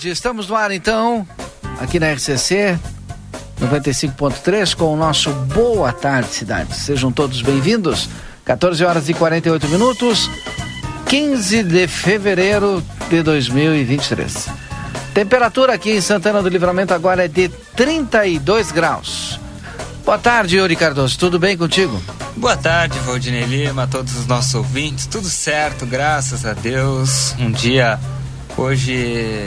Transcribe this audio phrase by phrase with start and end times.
[0.00, 0.08] tarde.
[0.08, 1.26] Estamos no ar então,
[1.78, 2.78] aqui na RCC
[3.60, 6.74] 95.3 com o nosso Boa Tarde Cidade.
[6.74, 8.08] Sejam todos bem-vindos.
[8.44, 10.30] 14 horas e 48 minutos,
[11.06, 14.48] 15 de fevereiro de 2023.
[15.12, 19.38] Temperatura aqui em Santana do Livramento agora é de 32 graus.
[20.04, 21.18] Boa tarde, Yuri Cardoso.
[21.18, 22.00] Tudo bem contigo?
[22.36, 25.06] Boa tarde, Valdinei Lima, todos os nossos ouvintes.
[25.06, 27.34] Tudo certo, graças a Deus.
[27.38, 28.00] Um dia
[28.56, 29.46] hoje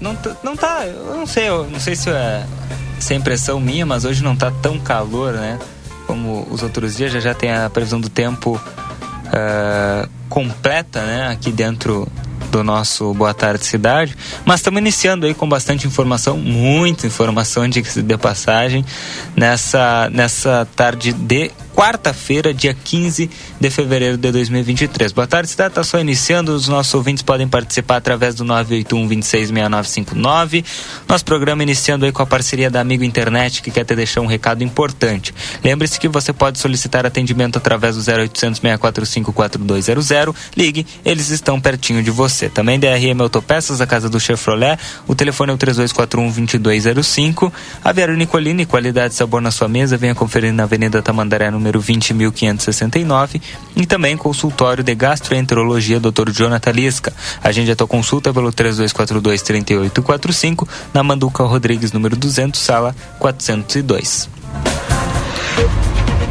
[0.00, 2.46] não, não tá, eu não sei, eu não sei se é,
[2.98, 5.58] se é impressão minha, mas hoje não tá tão calor, né?
[6.06, 11.28] Como os outros dias, já já tem a previsão do tempo uh, completa, né?
[11.28, 12.06] Aqui dentro
[12.50, 17.82] do nosso Boa Tarde Cidade, mas estamos iniciando aí com bastante informação, muita informação de,
[17.82, 18.84] de passagem
[19.36, 25.12] nessa, nessa tarde de quarta-feira, dia 15 de fevereiro de 2023.
[25.12, 26.52] Boa tarde, cidade está só iniciando.
[26.52, 30.64] Os nossos ouvintes podem participar através do 981 266959.
[31.08, 34.26] Nosso programa iniciando aí com a parceria da Amigo Internet, que quer te deixar um
[34.26, 35.32] recado importante.
[35.62, 40.34] Lembre-se que você pode solicitar atendimento através do 0800 645 4200.
[40.56, 42.48] Ligue, eles estão pertinho de você.
[42.48, 44.76] Também DRM Autopeças, a casa do Chevrolet.
[45.06, 47.52] O telefone é o 3241 2205.
[47.84, 49.96] Aviário Nicolini, qualidade e sabor na sua mesa.
[49.96, 53.40] Venha conferir na Avenida Tamandaré, número número 20.569
[53.76, 56.30] e também consultório de gastroenterologia Dr.
[56.30, 57.12] Jonathan Lisca.
[57.44, 64.28] Agende a tua consulta pelo 3242 3845 na Manduca Rodrigues, número 200, sala 402.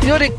[0.04, 0.32] Yuri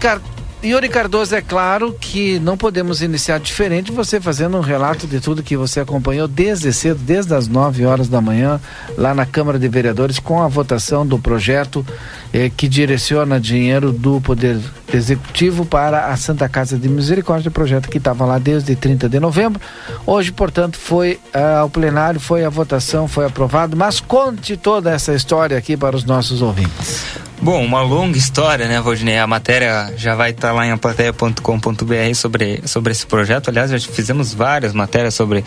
[0.62, 5.40] Yuri Cardoso, é claro que não podemos iniciar diferente você fazendo um relato de tudo
[5.40, 8.60] que você acompanhou desde cedo, desde as 9 horas da manhã,
[8.96, 11.86] lá na Câmara de Vereadores, com a votação do projeto
[12.32, 14.58] eh, que direciona dinheiro do Poder
[14.92, 19.60] Executivo para a Santa Casa de Misericórdia, projeto que estava lá desde 30 de novembro.
[20.04, 25.14] Hoje, portanto, foi uh, ao plenário, foi a votação, foi aprovado, mas conte toda essa
[25.14, 27.27] história aqui para os nossos ouvintes.
[27.40, 29.16] Bom, uma longa história, né, Valdinei?
[29.16, 33.48] A matéria já vai estar tá lá em aplateia.com.br sobre, sobre esse projeto.
[33.48, 35.44] Aliás, já fizemos várias matérias sobre,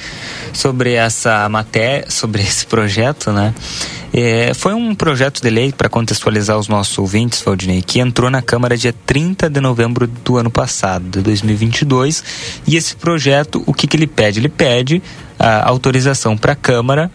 [0.53, 3.53] sobre essa matéria, sobre esse projeto, né?
[4.13, 8.41] É, foi um projeto de lei, para contextualizar os nossos ouvintes, Valdinei, que entrou na
[8.41, 12.23] Câmara dia 30 de novembro do ano passado, de 2022.
[12.67, 14.39] E esse projeto, o que, que ele pede?
[14.39, 15.03] Ele pede
[15.37, 17.11] a autorização para a Câmara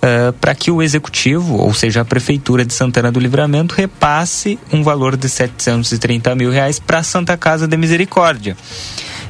[0.00, 4.82] uh, para que o executivo, ou seja, a prefeitura de Santana do Livramento, repasse um
[4.82, 8.56] valor de 730 mil reais para a Santa Casa de Misericórdia.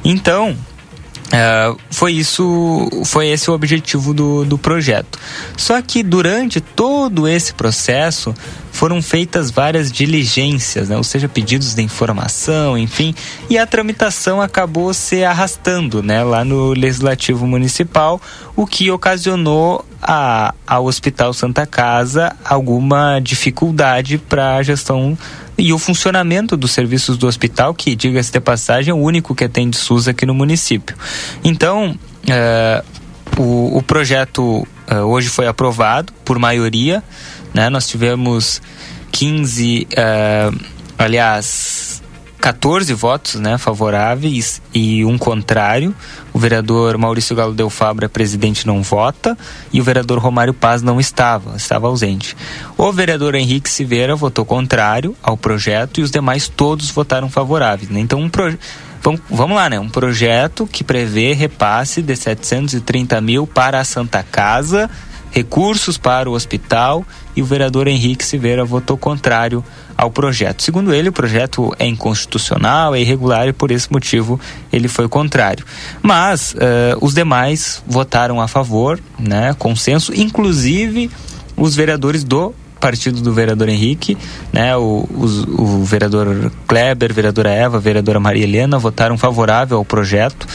[0.03, 0.57] Então,
[1.31, 5.17] Uh, foi isso, foi esse o objetivo do, do projeto.
[5.55, 8.35] Só que durante todo esse processo
[8.71, 10.97] foram feitas várias diligências, né?
[10.97, 13.15] ou seja, pedidos de informação, enfim,
[13.49, 16.21] e a tramitação acabou se arrastando né?
[16.21, 18.19] lá no Legislativo Municipal,
[18.53, 25.17] o que ocasionou a, ao Hospital Santa Casa alguma dificuldade para a gestão
[25.61, 29.43] e o funcionamento dos serviços do hospital, que, diga-se de passagem, é o único que
[29.43, 30.95] atende SUS aqui no município.
[31.43, 31.95] Então,
[32.25, 34.41] uh, o, o, projeto
[34.91, 37.03] uh, hoje foi aprovado por maioria,
[37.53, 37.69] né?
[37.69, 38.59] Nós tivemos
[39.11, 40.51] 15, uh, eh,
[40.97, 42.01] aliás,
[42.39, 45.93] 14 votos né, favoráveis e um contrário.
[46.33, 49.37] O vereador Maurício Galo Del Fabra, presidente, não vota
[49.71, 52.35] e o vereador Romário Paz não estava, estava ausente.
[52.77, 57.89] O vereador Henrique Silveira votou contrário ao projeto e os demais todos votaram favoráveis.
[57.89, 57.99] Né?
[57.99, 58.59] Então, um projeto.
[59.29, 59.79] Vamos lá, né?
[59.79, 64.91] Um projeto que prevê repasse de 730 mil para a Santa Casa,
[65.31, 67.05] recursos para o hospital
[67.35, 69.63] e o vereador Henrique Silveira votou contrário
[69.97, 70.61] ao projeto.
[70.61, 74.39] Segundo ele, o projeto é inconstitucional, é irregular e por esse motivo
[74.71, 75.65] ele foi contrário.
[76.01, 76.57] Mas uh,
[76.99, 81.09] os demais votaram a favor, né, consenso, inclusive
[81.55, 84.17] os vereadores do partido do vereador Henrique,
[84.51, 90.47] né, o, o, vereador Kleber, vereadora Eva, vereadora Maria Helena votaram favorável ao projeto,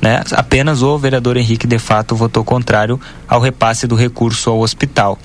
[0.00, 5.18] né, apenas o vereador Henrique de fato votou contrário ao repasse do recurso ao hospital.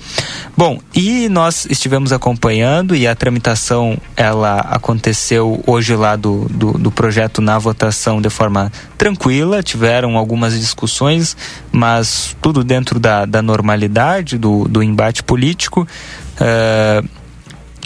[0.56, 6.90] Bom, e nós estivemos acompanhando e a tramitação ela aconteceu hoje lá do, do, do
[6.90, 11.36] projeto na votação de forma tranquila, tiveram algumas discussões,
[11.70, 15.86] mas tudo dentro da, da normalidade do, do embate político.
[16.40, 17.08] Uh,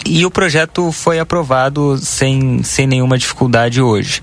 [0.05, 4.21] e o projeto foi aprovado sem, sem nenhuma dificuldade hoje.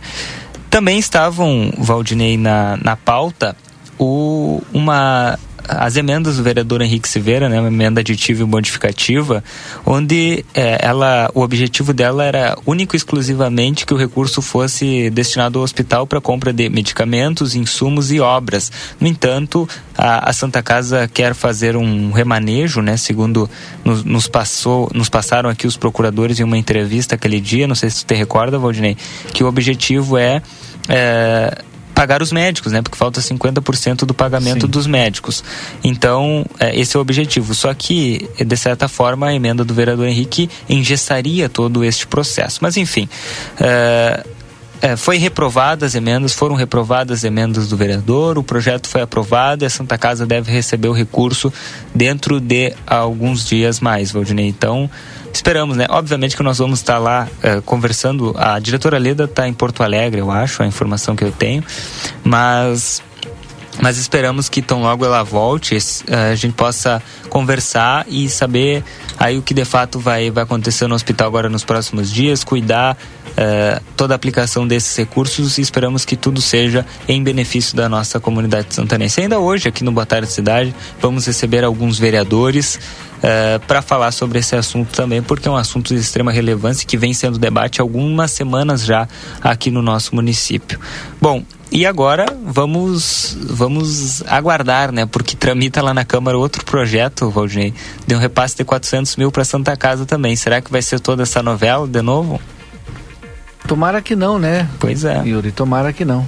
[0.69, 3.57] Também estavam, Valdinei, na, na pauta
[3.99, 5.39] o, uma
[5.79, 9.45] as emendas do vereador Henrique Silveira, né, uma emenda aditiva e modificativa,
[9.87, 15.59] onde é, ela, o objetivo dela era único e exclusivamente que o recurso fosse destinado
[15.59, 18.73] ao hospital para compra de medicamentos, insumos e obras.
[19.01, 23.49] No entanto, a, a Santa Casa quer fazer um remanejo, né, segundo
[23.85, 27.91] nos, nos, passou, nos passaram aqui os procuradores em uma entrevista aquele dia, não sei
[27.91, 28.97] se você recorda, Valdinei,
[29.33, 30.43] que o objetivo é,
[30.89, 31.63] é
[32.01, 32.81] pagar os médicos, né?
[32.81, 34.71] Porque falta 50% do pagamento Sim.
[34.71, 35.45] dos médicos.
[35.85, 37.55] Então, é, esse é o objetivo.
[37.55, 42.61] Só que, de certa forma, a emenda do vereador Henrique engessaria todo este processo.
[42.63, 43.07] Mas, enfim.
[43.61, 44.25] É,
[44.81, 49.63] é, foi reprovadas as emendas, foram reprovadas as emendas do vereador, o projeto foi aprovado
[49.63, 51.53] e a Santa Casa deve receber o recurso
[51.95, 54.47] dentro de alguns dias mais, Valdinei.
[54.49, 54.89] Então,
[55.33, 55.87] Esperamos, né?
[55.89, 58.35] Obviamente que nós vamos estar lá uh, conversando.
[58.37, 61.65] A diretora Leda está em Porto Alegre, eu acho, a informação que eu tenho.
[62.25, 63.03] Mas
[63.83, 68.85] mas esperamos que tão logo ela volte, uh, a gente possa conversar e saber
[69.19, 72.97] aí o que de fato vai, vai acontecer no hospital agora nos próximos dias, cuidar
[72.97, 78.21] uh, toda a aplicação desses recursos e esperamos que tudo seja em benefício da nossa
[78.21, 79.21] comunidade santanense.
[79.21, 82.79] Ainda hoje, aqui no Boa Tarde Cidade, vamos receber alguns vereadores
[83.23, 86.87] uh, eh, para falar sobre esse assunto também, porque é um assunto de extrema relevância
[86.87, 89.09] que vem sendo debate há algumas semanas já
[89.43, 90.79] aqui no nosso município.
[91.21, 95.07] Bom, e agora vamos vamos aguardar, né?
[95.07, 97.73] Porque tramita lá na Câmara outro projeto, Valdinei,
[98.07, 100.35] de um repasse de 400 mil para Santa Casa também.
[100.35, 102.41] Será que vai ser toda essa novela de novo?
[103.69, 104.69] Tomara que não, né?
[104.81, 105.23] Pois é.
[105.25, 106.27] Yuri, tomara que não.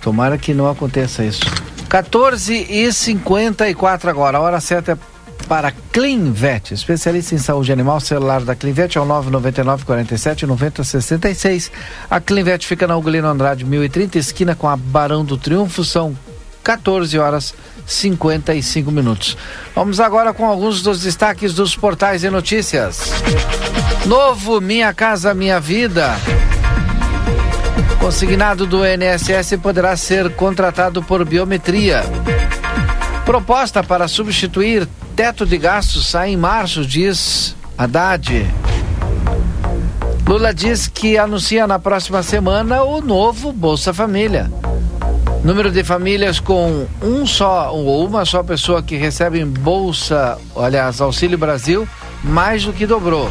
[0.00, 1.44] Tomara que não aconteça isso.
[1.88, 4.38] 14 e 54 agora.
[4.38, 5.13] A hora certa é
[5.44, 11.70] para Clinvet, especialista em saúde animal, celular da Clinvet é o 999 47 90 66.
[12.10, 16.16] A Clinvet fica na Ugolino Andrade 1030, esquina com a Barão do Triunfo, são
[16.62, 17.54] 14 horas
[17.86, 19.36] 55 minutos.
[19.74, 23.12] Vamos agora com alguns dos destaques dos portais de notícias.
[24.06, 26.16] Novo Minha Casa Minha Vida.
[28.00, 32.02] Consignado do INSS poderá ser contratado por biometria.
[33.24, 38.46] Proposta para substituir teto de gastos sai em março, diz Haddad.
[40.26, 44.50] Lula diz que anuncia na próxima semana o novo Bolsa Família.
[45.44, 51.38] Número de famílias com um só ou uma só pessoa que recebem Bolsa, aliás, Auxílio
[51.38, 51.86] Brasil,
[52.22, 53.30] mais do que dobrou.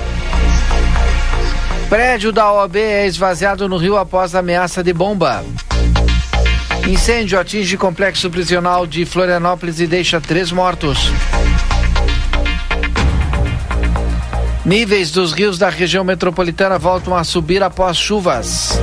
[1.89, 5.43] Prédio da OAB é esvaziado no Rio após ameaça de bomba.
[6.87, 11.11] Incêndio atinge complexo prisional de Florianópolis e deixa três mortos.
[14.65, 18.79] Níveis dos rios da região metropolitana voltam a subir após chuvas.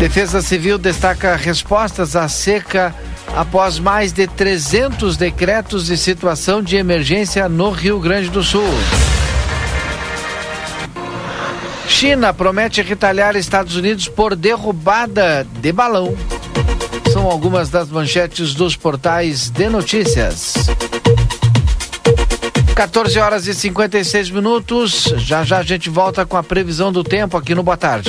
[0.00, 2.92] Defesa Civil destaca respostas à seca
[3.36, 8.68] após mais de 300 decretos de situação de emergência no Rio Grande do Sul.
[11.86, 16.16] China promete retalhar Estados Unidos por derrubada de balão.
[17.12, 20.54] São algumas das manchetes dos portais de notícias.
[22.78, 25.12] 14 horas e 56 minutos.
[25.16, 28.08] Já já a gente volta com a previsão do tempo aqui no Boa Tarde.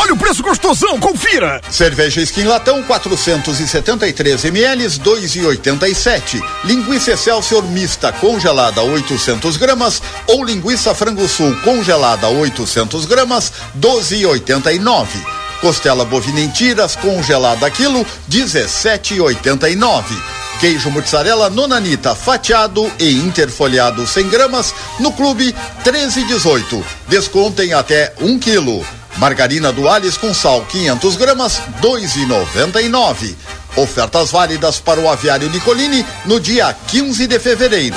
[0.00, 1.60] Olha o preço gostosão, confira!
[1.70, 6.42] Cerveja Skin Latão 473 ml 2,87.
[6.64, 15.06] Linguiça Excelsior mista congelada 800 gramas ou linguiça frango sul congelada 800 gramas 12,89.
[15.60, 20.04] Costela bovina em tiras congelada quilo 17,89.
[20.60, 25.54] Queijo mozzarella nonanita fatiado e interfolhado 100 gramas no clube
[25.84, 26.82] 13,18.
[27.06, 28.99] Descontem até 1 quilo.
[29.20, 33.34] Margarina Duales com sal 500 gramas, 2,99.
[33.76, 37.96] Ofertas válidas para o aviário Nicolini no dia 15 de fevereiro.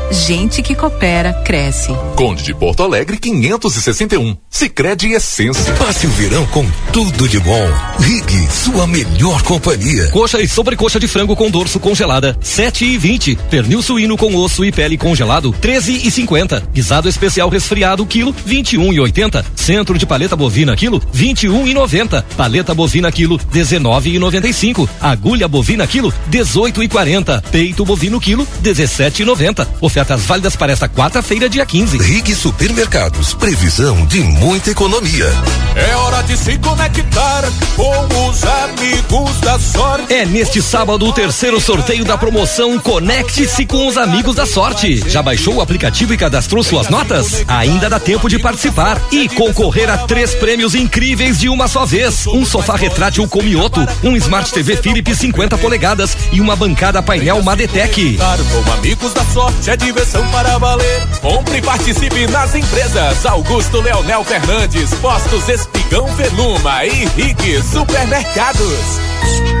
[0.11, 1.95] Gente que coopera, cresce.
[2.17, 4.35] Conde de Porto Alegre 561.
[4.49, 5.73] Sicredi Essência.
[5.75, 7.69] Passe o verão com tudo de bom.
[7.97, 10.09] Rig, sua melhor companhia.
[10.09, 13.37] Coxa e sobrecoxa de frango com dorso congelada, 7 e 20.
[13.49, 16.61] Pernil suíno com osso e pele congelado, 13 e 50.
[16.73, 19.45] Guisado especial resfriado, quilo, 21 e 80.
[19.55, 22.25] Centro de paleta bovina, quilo, 21 e 90.
[22.35, 24.89] Paleta bovina, quilo, 19 e 95.
[24.99, 27.41] Agulha bovina, quilo, 18 e 40.
[27.49, 29.65] Peito bovino, quilo, 17 e 90.
[30.01, 31.99] Ofertas válidas para esta quarta-feira, dia 15.
[31.99, 35.31] Rig Supermercados, previsão de muita economia.
[35.75, 37.43] É hora de se conectar
[37.75, 40.11] com os amigos da sorte.
[40.11, 45.07] É neste sábado o terceiro sorteio da promoção Conecte-se com os amigos da sorte.
[45.07, 47.45] Já baixou o aplicativo e cadastrou suas notas?
[47.47, 52.25] Ainda dá tempo de participar e concorrer a três prêmios incríveis de uma só vez:
[52.25, 58.17] um sofá retrátil Comioto, um Smart TV Philips 50 polegadas e uma bancada painel Madetec.
[58.17, 61.01] Com amigos da sorte é diversão para valer.
[61.21, 69.60] Compre e participe nas empresas Augusto Leonel Fernandes, Postos Espigão Veluma e Rig Supermercados.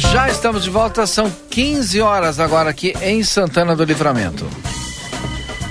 [0.00, 4.48] Já estamos de volta, são 15 horas agora aqui em Santana do Livramento.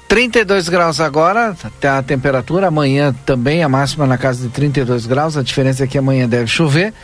[0.08, 2.68] 32 graus agora, até a temperatura.
[2.68, 5.36] Amanhã também a máxima na casa de 32 graus.
[5.36, 6.94] A diferença é que amanhã deve chover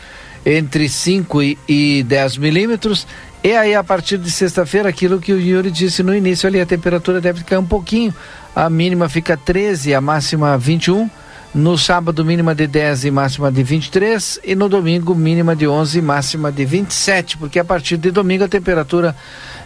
[0.46, 3.06] entre 5 e, e 10 milímetros.
[3.42, 6.66] E aí, a partir de sexta-feira, aquilo que o Yuri disse no início ali, a
[6.66, 8.14] temperatura deve cair um pouquinho.
[8.54, 11.10] A mínima fica 13, a máxima 21.
[11.54, 14.40] No sábado, mínima de 10 e máxima de 23.
[14.42, 17.36] E no domingo, mínima de 11 e máxima de 27.
[17.36, 19.14] Porque a partir de domingo a temperatura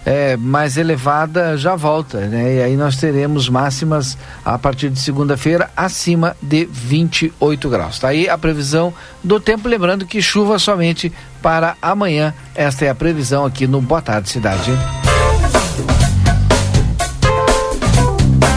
[0.05, 2.57] é, mais elevada já volta, né?
[2.57, 8.01] E aí nós teremos máximas a partir de segunda-feira acima de 28 graus.
[8.01, 12.35] Tá aí a previsão do tempo, lembrando que chuva somente para amanhã.
[12.53, 14.73] Esta é a previsão aqui no Boa Tarde Cidade.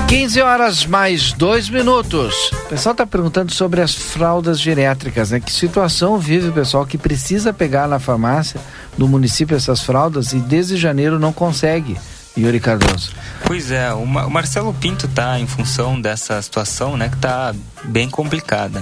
[0.09, 2.33] 15 horas mais dois minutos.
[2.65, 5.39] O pessoal está perguntando sobre as fraldas geriátricas, né?
[5.39, 8.59] Que situação vive o pessoal que precisa pegar na farmácia
[8.97, 11.95] do município essas fraldas e desde janeiro não consegue?
[12.35, 13.11] Yuri Cardoso.
[13.45, 17.09] Pois é, o Marcelo Pinto está em função dessa situação, né?
[17.09, 18.81] Que está bem complicada.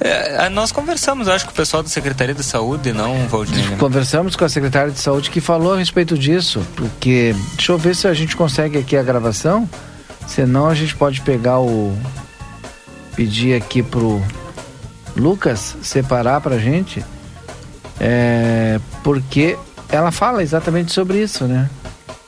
[0.00, 3.76] É, nós conversamos, acho que o pessoal da Secretaria de Saúde, não, Valdir.
[3.78, 7.96] Conversamos com a Secretaria de Saúde que falou a respeito disso, porque deixa eu ver
[7.96, 9.68] se a gente consegue aqui a gravação,
[10.26, 11.96] senão a gente pode pegar o
[13.14, 14.22] pedir aqui pro
[15.16, 17.02] Lucas separar pra gente,
[17.98, 19.56] é, porque
[19.88, 21.70] ela fala exatamente sobre isso, né?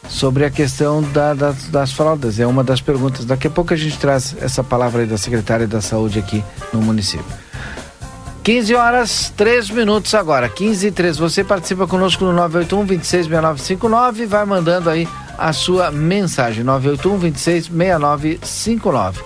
[0.09, 2.41] sobre a questão da, das, das fraldas.
[2.41, 3.25] É uma das perguntas.
[3.25, 6.81] Daqui a pouco a gente traz essa palavra aí da secretária da Saúde aqui no
[6.81, 7.27] município.
[8.49, 10.49] 15 horas, 3 minutos agora.
[10.49, 11.19] 15 e 3.
[11.19, 16.65] Você participa conosco no 981 266959 vai mandando aí a sua mensagem.
[16.65, 19.21] 981 266959.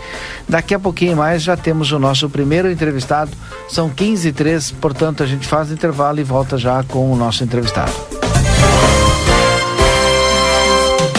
[0.49, 3.31] Daqui a pouquinho mais já temos o nosso primeiro entrevistado.
[3.69, 7.45] São 15 e 3, portanto a gente faz intervalo e volta já com o nosso
[7.45, 8.22] entrevistado.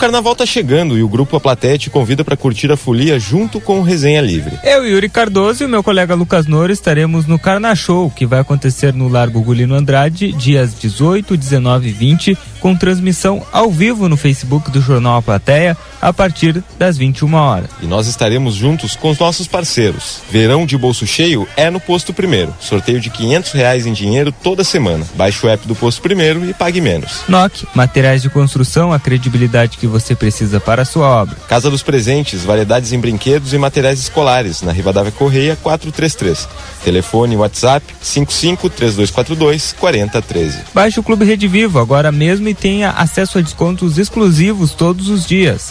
[0.00, 3.60] Carnaval tá chegando e o grupo A Plateia te convida para curtir a folia junto
[3.60, 4.58] com o Resenha Livre.
[4.64, 8.40] Eu, Yuri Cardoso e o meu colega Lucas Noura estaremos no Carna Show, que vai
[8.40, 14.16] acontecer no Largo Gulino Andrade, dias 18, 19 e 20, com transmissão ao vivo no
[14.16, 17.68] Facebook do Jornal A Plateia, a partir das 21 horas.
[17.82, 20.22] E nós estaremos juntos com os nossos parceiros.
[20.30, 22.54] Verão de bolso cheio é no Posto Primeiro.
[22.58, 25.06] Sorteio de 500 reais em dinheiro toda semana.
[25.14, 27.20] Baixe o app do Posto Primeiro e pague menos.
[27.28, 31.36] NOC, materiais de construção, a credibilidade que você precisa para a sua obra.
[31.48, 36.48] Casa dos Presentes, variedades em brinquedos e materiais escolares, na Rivadavia Correia 433.
[36.84, 40.58] Telefone WhatsApp 55 3242 4013.
[40.72, 45.26] Baixe o Clube Rede Vivo agora mesmo e tenha acesso a descontos exclusivos todos os
[45.26, 45.70] dias.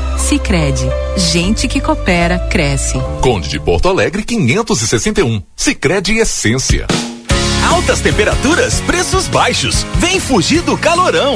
[0.21, 2.97] Sicredi, gente que coopera cresce.
[3.21, 5.41] Conde de Porto Alegre 561.
[5.55, 6.85] Sicredi Essência.
[7.69, 9.83] Altas temperaturas, preços baixos.
[9.95, 11.35] Vem fugir do calorão.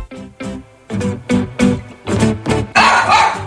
[1.01, 1.40] Thank you.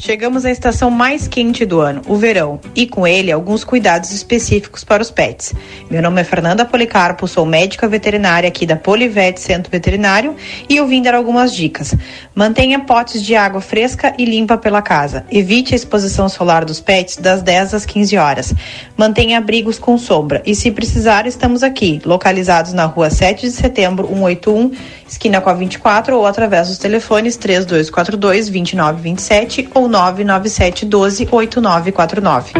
[0.05, 4.85] Chegamos à estação mais quente do ano, o verão, e com ele alguns cuidados específicos
[4.85, 5.55] para os pets.
[5.91, 10.37] Meu nome é Fernanda Policarpo, sou médica veterinária aqui da Polivet Centro Veterinário
[10.69, 11.95] e eu vim dar algumas dicas.
[12.35, 15.25] Mantenha potes de água fresca e limpa pela casa.
[15.31, 18.55] Evite a exposição solar dos pets das 10 às 15 horas.
[18.99, 24.07] Mantenha abrigos com sombra e se precisar, estamos aqui, localizados na rua 7 de setembro
[24.09, 24.71] 181,
[25.09, 32.53] esquina com a 24 ou através dos telefones 3242 2927 ou 997 12 8949.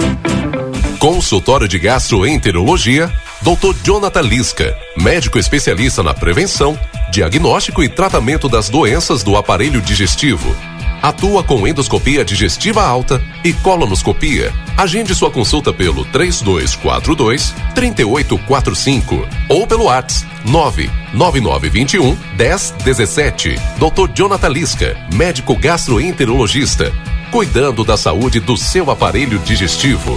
[1.01, 3.75] Consultório de Gastroenterologia, Dr.
[3.83, 6.79] Jonathan Lisca, médico especialista na prevenção,
[7.11, 10.55] diagnóstico e tratamento das doenças do aparelho digestivo.
[11.03, 14.51] Atua com endoscopia digestiva alta e colonoscopia.
[14.77, 23.57] Agende sua consulta pelo 3242 3845 ou pelo WhatsApp 99921 1017.
[23.79, 24.11] Dr.
[24.15, 26.91] Jonathan Lisca, médico gastroenterologista,
[27.35, 30.17] cuidando da saúde do seu aparelho digestivo.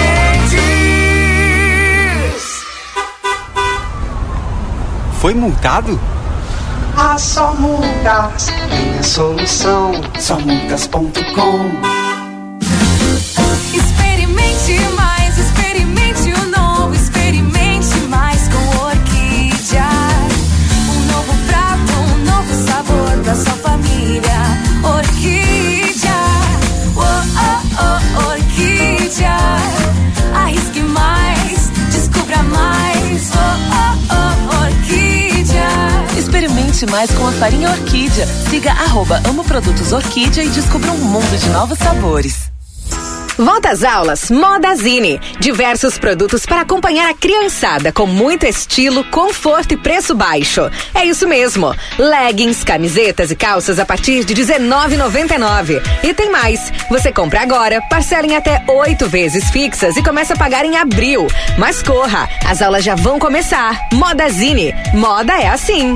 [5.21, 5.99] Foi multado?
[6.97, 9.91] Ah, só multas tem a solução.
[10.19, 11.69] Só multas.com.
[13.71, 15.00] Experimente mais,
[36.85, 38.25] Mais com a farinha Orquídea.
[38.49, 42.51] Siga arroba Amo Produtos Orquídea e descubra um mundo de novos sabores.
[43.37, 45.19] Volta às aulas Modazine.
[45.39, 50.69] Diversos produtos para acompanhar a criançada com muito estilo, conforto e preço baixo.
[50.93, 51.75] É isso mesmo.
[51.97, 55.81] Leggings, camisetas e calças a partir de R$19,99.
[56.03, 56.71] E tem mais.
[56.89, 61.27] Você compra agora, parcela em até oito vezes fixas e começa a pagar em abril.
[61.57, 63.75] Mas corra, as aulas já vão começar.
[63.93, 64.73] Modazine.
[64.93, 65.95] Moda é assim.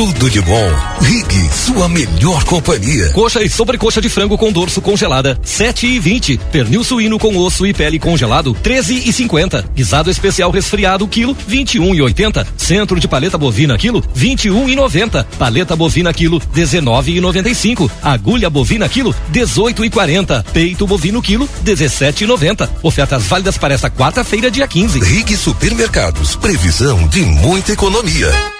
[0.00, 0.66] tudo de bom.
[1.02, 3.10] Rig, sua melhor companhia.
[3.10, 6.40] Coxa e sobrecoxa de frango com dorso congelada, sete e vinte.
[6.50, 9.62] Pernil suíno com osso e pele congelado, treze e cinquenta.
[9.74, 12.46] Guisado especial resfriado, quilo, vinte e um e oitenta.
[12.56, 15.28] Centro de paleta bovina, quilo, vinte e um e noventa.
[15.38, 17.90] Paleta bovina, quilo, dezenove e noventa e cinco.
[18.02, 20.42] Agulha bovina, quilo, dezoito e quarenta.
[20.50, 22.70] Peito bovino, quilo, dezessete e noventa.
[22.82, 24.98] Ofertas válidas para esta quarta-feira, dia 15.
[24.98, 28.59] Rig Supermercados, previsão de muita economia.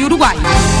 [0.03, 0.80] Uruguai.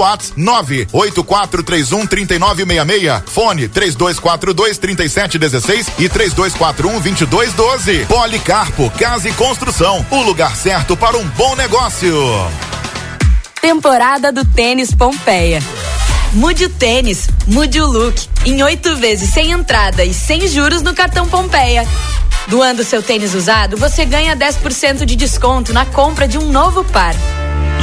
[0.01, 3.23] WhatsApp 98431 3966.
[3.27, 8.05] Fone 3242 3716 e 3241 2212.
[8.05, 10.05] Policarpo Casa e Construção.
[10.11, 12.15] O lugar certo para um bom negócio.
[13.61, 15.61] Temporada do Tênis Pompeia.
[16.33, 18.15] Mude o tênis, mude o look.
[18.45, 21.85] Em oito vezes sem entrada e sem juros no cartão Pompeia.
[22.47, 27.13] Doando seu tênis usado, você ganha 10% de desconto na compra de um novo par.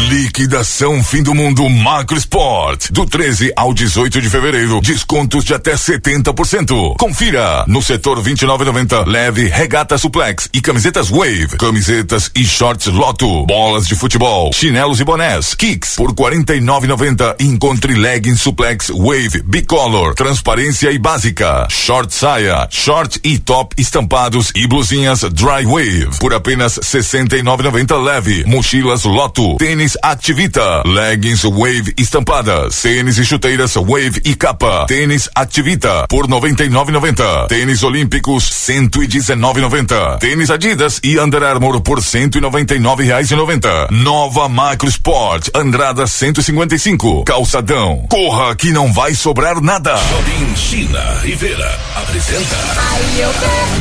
[0.07, 2.93] Liquidação Fim do Mundo Macro Sport.
[2.93, 4.81] Do 13 ao 18 de fevereiro.
[4.81, 6.95] Descontos de até 70%.
[6.97, 7.65] Confira.
[7.67, 9.07] No setor 29,90.
[9.07, 11.49] Leve regata suplex e camisetas Wave.
[11.59, 13.45] Camisetas e shorts Loto.
[13.47, 14.53] Bolas de futebol.
[14.53, 15.55] Chinelos e bonés.
[15.55, 17.35] Kicks por 49,90.
[17.41, 20.15] Encontre leggings suplex Wave Bicolor.
[20.15, 21.67] Transparência e básica.
[21.69, 22.69] Short saia.
[22.71, 28.45] Short e top estampados e blusinhas Dry Wave por apenas 69,90 leve.
[28.47, 29.57] Mochilas Loto.
[29.57, 34.85] Tênis Tênis Activita, leggings Wave estampadas, tênis e chuteiras Wave e capa.
[34.87, 37.47] Tênis Activita por 99,90.
[37.47, 40.19] Tênis Olímpicos 119,90.
[40.19, 43.89] Tênis Adidas e Under Armour por 199 reais e 90.
[43.91, 47.25] Nova Macro Sport Andrada 155.
[47.25, 48.05] Calçadão.
[48.11, 49.97] Corra que não vai sobrar nada.
[49.97, 52.57] Shopping China Rivera apresenta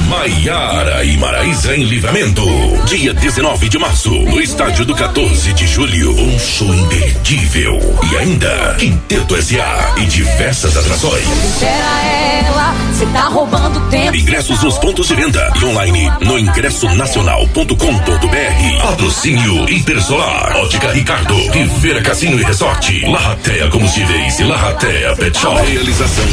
[0.07, 2.45] Maiara e Maraísa em Livramento.
[2.85, 5.96] Dia 19 de março, no estádio do 14 de julho.
[6.05, 7.79] Um show imperdível.
[8.11, 9.95] E ainda, Quinteto S.A.
[9.97, 11.23] e diversas atrações.
[11.23, 12.03] Espera
[12.45, 14.15] ela, você tá roubando tempo.
[14.15, 18.81] Ingressos nos pontos de venda e online no ingressonacional.com.br.
[18.83, 25.59] Patrocínio Intersolar, Ótica Ricardo, Rivera Cassino e Resort, Larratea Combustíveis e Larratea Pet Shop.
[25.65, 26.25] Realização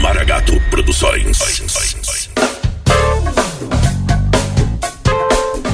[0.00, 1.38] Maragato Produções.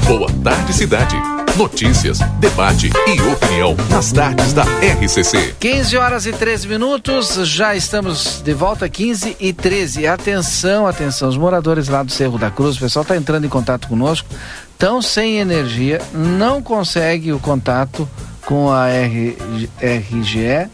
[0.07, 1.40] Boa tarde, cidade.
[1.57, 5.55] Notícias, debate e opinião nas tardes da RCC.
[5.59, 10.07] 15 horas e 13 minutos, já estamos de volta, 15 e 13.
[10.07, 13.89] Atenção, atenção, os moradores lá do Cerro da Cruz, o pessoal está entrando em contato
[13.89, 14.29] conosco,
[14.73, 18.09] estão sem energia, não consegue o contato
[18.47, 19.37] com a R,
[19.83, 20.71] RGE.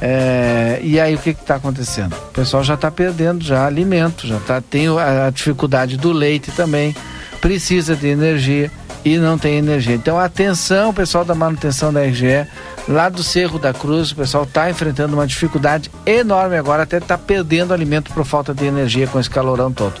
[0.00, 2.14] É, e aí o que está acontecendo?
[2.14, 6.52] O pessoal já está perdendo já alimento, já tá, tem a, a dificuldade do leite
[6.52, 6.94] também,
[7.40, 8.70] precisa de energia
[9.04, 9.94] e não tem energia.
[9.94, 12.46] Então atenção, pessoal da manutenção da RGE,
[12.88, 17.16] lá do Cerro da Cruz, o pessoal está enfrentando uma dificuldade enorme agora, até está
[17.16, 19.94] perdendo alimento por falta de energia com esse calorão todo.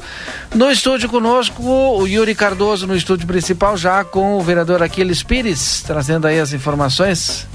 [0.54, 5.82] No estúdio conosco, o Yuri Cardoso no estúdio principal, já com o vereador Aquiles Pires,
[5.86, 7.46] trazendo aí as informações.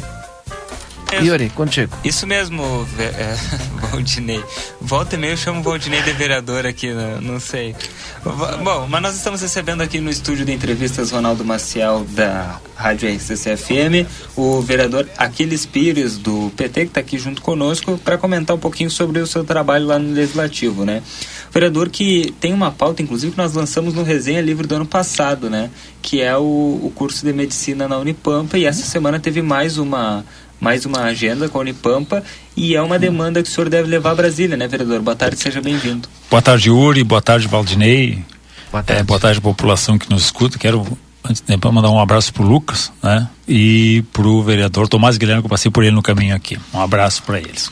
[1.22, 1.96] Yuri, contigo.
[2.04, 3.36] Isso mesmo, é,
[3.92, 4.44] Valdinei.
[4.82, 7.20] Volta e meia eu chamo o Valdinei de vereador aqui, né?
[7.22, 7.76] não sei.
[8.24, 14.08] Bom, mas nós estamos recebendo aqui no estúdio de entrevistas Ronaldo Maciel da Rádio RCC-FM,
[14.36, 18.90] o vereador Aquiles Pires do PT, que está aqui junto conosco, para comentar um pouquinho
[18.90, 21.04] sobre o seu trabalho lá no Legislativo, né?
[21.52, 25.50] Vereador que tem uma pauta, inclusive, que nós lançamos no Resenha Livre do ano passado,
[25.50, 25.70] né?
[26.02, 30.26] Que é o, o curso de medicina na Unipampa, e essa semana teve mais uma
[30.64, 32.24] mais uma agenda com a Unipampa
[32.56, 35.02] e é uma demanda que o senhor deve levar a Brasília, né, vereador?
[35.02, 36.08] Boa tarde, seja bem-vindo.
[36.30, 37.04] Boa tarde, Yuri.
[37.04, 38.24] Boa tarde, Valdinei.
[38.72, 39.04] Boa tarde.
[39.04, 40.58] boa tarde, população que nos escuta.
[40.58, 43.28] Quero, antes de tempo, mandar um abraço pro Lucas, né?
[43.46, 46.58] E pro vereador Tomás Guilherme, que eu passei por ele no caminho aqui.
[46.74, 47.70] Um abraço para eles.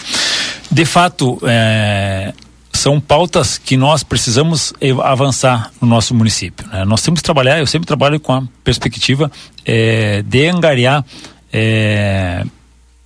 [0.70, 2.34] De fato, é,
[2.74, 6.68] são pautas que nós precisamos avançar no nosso município.
[6.68, 6.84] né?
[6.84, 9.32] Nós temos que trabalhar, eu sempre trabalho com a perspectiva
[9.66, 11.06] é, de angariar
[11.54, 12.44] é,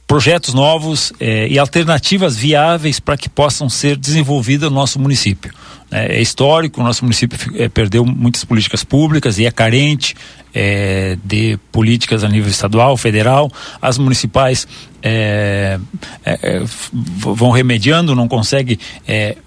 [0.07, 5.51] projetos novos eh, e alternativas viáveis para que possam ser desenvolvidas no nosso município.
[5.91, 10.15] É, é histórico, o nosso município eh, perdeu muitas políticas públicas e é carente
[10.53, 13.51] eh, de políticas a nível estadual, federal.
[13.81, 14.67] As municipais
[15.01, 19.37] f- v- vão remediando, não consegue eh,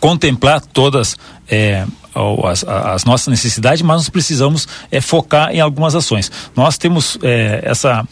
[0.00, 1.16] contemplar todas
[2.44, 4.66] as, as nossas necessidades, mas nós precisamos
[5.00, 6.30] focar em algumas ações.
[6.54, 7.18] Nós temos
[7.62, 8.06] essa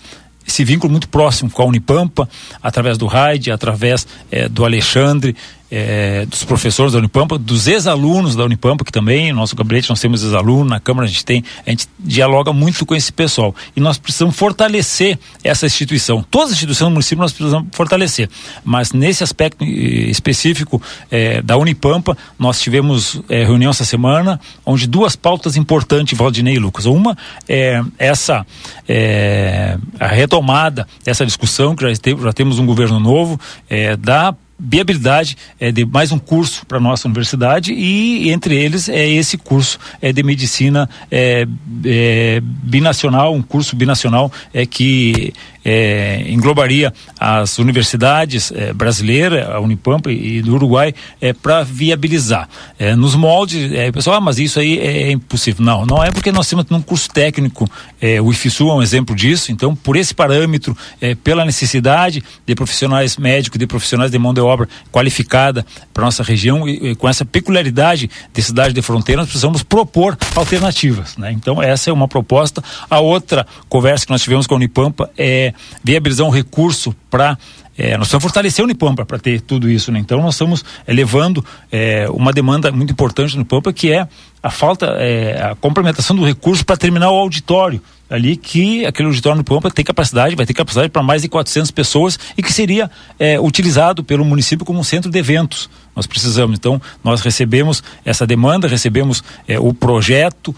[0.47, 2.29] esse vínculo muito próximo com a Unipampa,
[2.63, 5.37] através do RAID, através eh, do Alexandre,
[5.71, 10.01] eh, dos professores da Unipampa, dos ex-alunos da Unipampa, que também, no nosso gabinete nós
[10.01, 13.55] temos ex-alunos, na Câmara a gente tem, a gente dialoga muito com esse pessoal.
[13.77, 16.25] E nós precisamos fortalecer essa instituição.
[16.31, 18.29] Todas as instituições do município nós precisamos fortalecer.
[18.65, 19.67] Mas nesse aspecto eh,
[20.11, 26.55] específico eh, da Unipampa, nós tivemos eh, reunião essa semana, onde duas pautas importantes, Valdinei
[26.55, 26.87] e Lucas.
[26.87, 27.17] Uma
[27.49, 28.47] é essa
[28.89, 34.35] é, a retomada dessa discussão, que já, teve, já temos um governo novo, é, da
[34.61, 39.79] viabilidade é, de mais um curso para nossa universidade e entre eles é esse curso
[40.03, 41.47] é, de medicina é,
[41.85, 45.33] é, binacional, um curso binacional é que
[45.65, 52.49] é, englobaria as universidades é, brasileiras, a Unipampa e, do Uruguai, é, para viabilizar.
[52.79, 55.65] É, nos moldes, é, pessoal, ah, mas isso aí é impossível.
[55.65, 57.69] Não, não é porque nós temos um curso técnico,
[58.01, 62.55] é, o IFSU é um exemplo disso, então, por esse parâmetro, é, pela necessidade de
[62.55, 64.50] profissionais médicos, de profissionais de mão de obra
[64.91, 69.63] qualificada para nossa região e, e com essa peculiaridade de cidade de fronteira, nós precisamos
[69.63, 71.17] propor alternativas.
[71.17, 71.33] Né?
[71.33, 72.63] Então, essa é uma proposta.
[72.89, 77.37] A outra conversa que nós tivemos com a Unipampa é viabilizar um recurso para
[77.77, 79.99] é, nós precisamos fortalecer a Unipampa para ter tudo isso, né?
[79.99, 81.43] Então nós estamos é, levando
[81.73, 84.07] é, uma demanda muito importante no Unipampa que é
[84.43, 89.39] a falta, é, a complementação do recurso para terminar o auditório ali que aquele auditório
[89.39, 92.91] no Pampa tem capacidade, vai ter capacidade para mais de 400 pessoas e que seria
[93.19, 95.71] é, utilizado pelo município como um centro de eventos.
[95.95, 100.55] Nós precisamos, então, nós recebemos essa demanda, recebemos é, o projeto,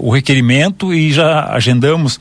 [0.00, 2.18] o requerimento e já agendamos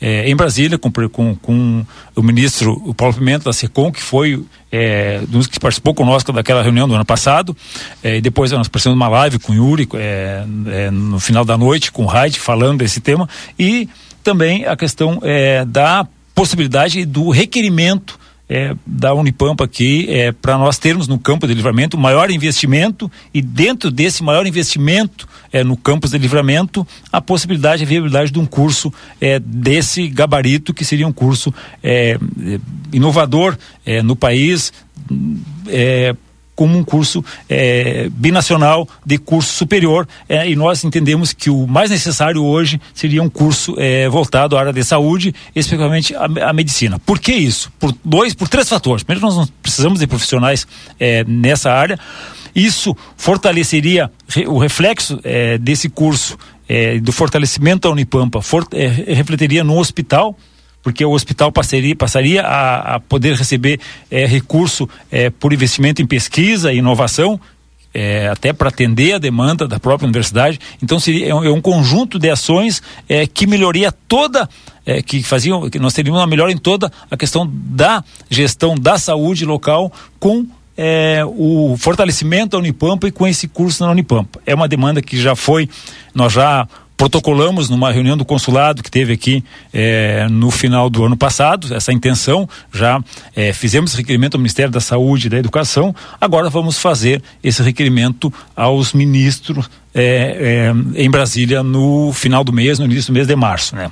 [0.00, 1.86] é, em Brasília com, com, com,
[2.16, 6.62] o ministro o Paulo Pimenta da SECOM, que foi é, dos que participou conosco daquela
[6.62, 7.56] reunião do ano passado.
[8.02, 11.58] É, depois nós participamos de uma live com o Yuri é, é, no final da
[11.58, 13.28] noite, com o Raid, falando desse tema.
[13.58, 13.88] E
[14.22, 18.19] também a questão é, da possibilidade do requerimento
[18.50, 23.40] é, da Unipampa aqui é, para nós termos no campo de livramento maior investimento e
[23.40, 28.46] dentro desse maior investimento é, no campus de livramento a possibilidade e viabilidade de um
[28.46, 32.18] curso é, desse gabarito que seria um curso é,
[32.92, 34.72] inovador é, no país
[35.68, 36.16] é,
[36.60, 41.88] como um curso é, binacional de curso superior é, e nós entendemos que o mais
[41.88, 46.98] necessário hoje seria um curso é, voltado à área de saúde, especificamente a, medicina.
[46.98, 47.72] Por que isso?
[47.78, 49.02] Por dois, por três fatores.
[49.02, 50.66] Primeiro, nós precisamos de profissionais
[50.98, 51.98] é, nessa área.
[52.54, 54.10] Isso fortaleceria
[54.46, 56.36] o reflexo é, desse curso
[56.68, 58.68] é, do fortalecimento da Unipampa, for,
[59.06, 60.36] refletiria no hospital
[60.82, 66.06] porque o hospital passaria, passaria a, a poder receber é, recurso é, por investimento em
[66.06, 67.40] pesquisa e inovação,
[67.92, 70.58] é, até para atender a demanda da própria universidade.
[70.82, 74.48] Então seria é um, é um conjunto de ações é, que melhoria toda,
[74.86, 78.98] é, que faziam, que nós teríamos uma melhora em toda a questão da gestão da
[78.98, 80.46] saúde local com
[81.36, 84.40] o fortalecimento da Unipampa e com esse curso na Unipampa.
[84.46, 85.68] É uma demanda que já foi,
[86.14, 86.66] nós já
[87.00, 91.94] protocolamos numa reunião do consulado que teve aqui é, no final do ano passado, essa
[91.94, 93.02] intenção, já
[93.34, 98.30] é, fizemos requerimento ao Ministério da Saúde e da Educação, agora vamos fazer esse requerimento
[98.54, 103.74] aos ministros é, em Brasília no final do mês, no início do mês de março,
[103.74, 103.90] né?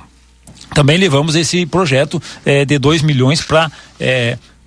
[0.75, 2.21] Também levamos esse projeto
[2.67, 3.71] de 2 milhões para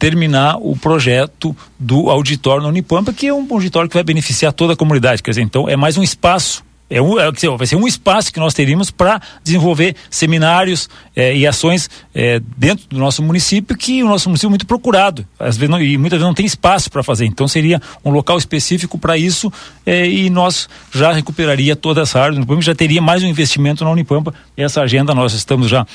[0.01, 4.73] terminar o projeto do auditório no Unipampa, que é um auditório que vai beneficiar toda
[4.73, 5.23] a comunidade.
[5.23, 8.39] Quer dizer, então é mais um espaço é um, é, vai ser um espaço que
[8.39, 14.09] nós teríamos para desenvolver seminários é, e ações é, dentro do nosso município, que o
[14.09, 15.27] nosso município é muito procurado.
[15.39, 17.25] Às vezes não, e muitas vezes não tem espaço para fazer.
[17.25, 19.51] Então seria um local específico para isso
[19.87, 23.85] é, e nós já recuperaria toda essa área do Unipampa, já teria mais um investimento
[23.85, 24.35] na Unipampa.
[24.55, 25.87] Essa agenda nós estamos já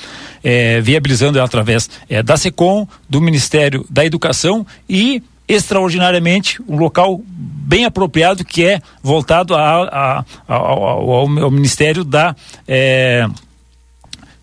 [0.43, 1.89] é, viabilizando através
[2.25, 9.55] da SECOM, do Ministério da Educação e extraordinariamente um local bem apropriado que é voltado
[9.55, 12.35] a, a, a, ao, ao, Ministério da
[12.67, 13.27] é,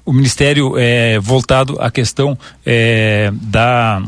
[0.05, 4.03] o Ministério é, voltado à questão é, da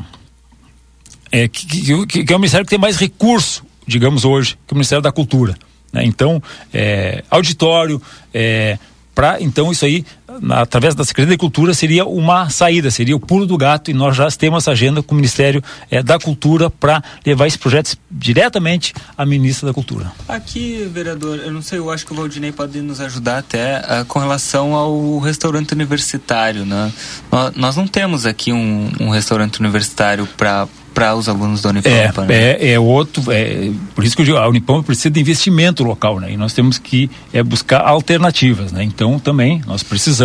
[1.33, 1.67] é, que,
[2.07, 5.13] que, que, é o Ministério que tem mais recurso, digamos hoje, que o Ministério da
[5.13, 5.57] Cultura.
[5.93, 6.05] Né?
[6.05, 8.01] Então, é, auditório,
[8.33, 8.79] é,
[9.15, 10.05] para então isso aí
[10.41, 13.95] na, através da Secretaria de Cultura seria uma saída, seria o pulo do gato e
[13.95, 17.97] nós já temos essa agenda com o Ministério eh, da Cultura para levar esses projetos
[18.11, 20.13] diretamente à ministra da Cultura.
[20.29, 24.05] Aqui, vereador, eu não sei, eu acho que o Valdinei pode nos ajudar até uh,
[24.07, 26.93] com relação ao restaurante universitário, né?
[27.31, 32.23] Nós, nós não temos aqui um, um restaurante universitário para para os alunos da Unipampa.
[32.23, 32.35] É, né?
[32.35, 36.19] é, é, outro, é, por isso que eu digo, a Unipampa precisa de investimento local,
[36.19, 36.33] né?
[36.33, 38.83] E nós temos que é, buscar alternativas, né?
[38.83, 40.16] Então também nós precisamos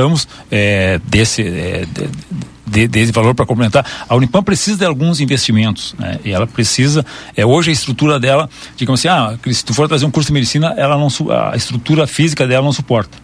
[0.49, 1.85] é, desse é,
[2.71, 3.85] de, desse valor para complementar.
[4.07, 6.19] A Unipam precisa de alguns investimentos, né?
[6.23, 10.05] E ela precisa, é, hoje a estrutura dela, digamos assim, ah, se tu for trazer
[10.05, 13.17] um curso de medicina, ela não, a estrutura física dela não suporta,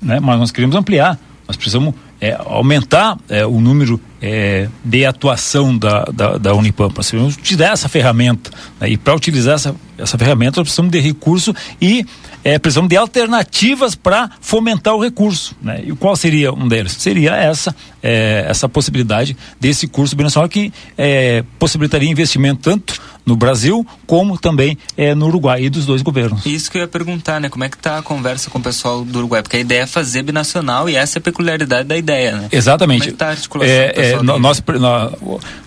[0.00, 0.18] né?
[0.20, 6.04] Mas nós queremos ampliar, nós precisamos é, aumentar é, o número é, de atuação da,
[6.04, 6.54] da, da.
[6.54, 8.50] Nós precisamos utilizar essa ferramenta.
[8.80, 8.90] Né?
[8.90, 12.06] E para utilizar essa, essa ferramenta, nós precisamos de recurso e
[12.44, 15.56] é, precisamos de alternativas para fomentar o recurso.
[15.62, 15.82] Né?
[15.86, 16.92] E qual seria um deles?
[16.92, 23.86] Seria essa, é, essa possibilidade desse curso binacional que é, possibilitaria investimento tanto no Brasil
[24.06, 26.44] como também é, no Uruguai e dos dois governos.
[26.44, 27.48] Isso que eu ia perguntar, né?
[27.48, 29.42] Como é que está a conversa com o pessoal do Uruguai?
[29.42, 32.48] Porque a ideia é fazer binacional e essa é a peculiaridade da ideia, né?
[32.52, 33.00] Exatamente.
[33.00, 35.12] Como é que tá a articulação é, é, nós, nós,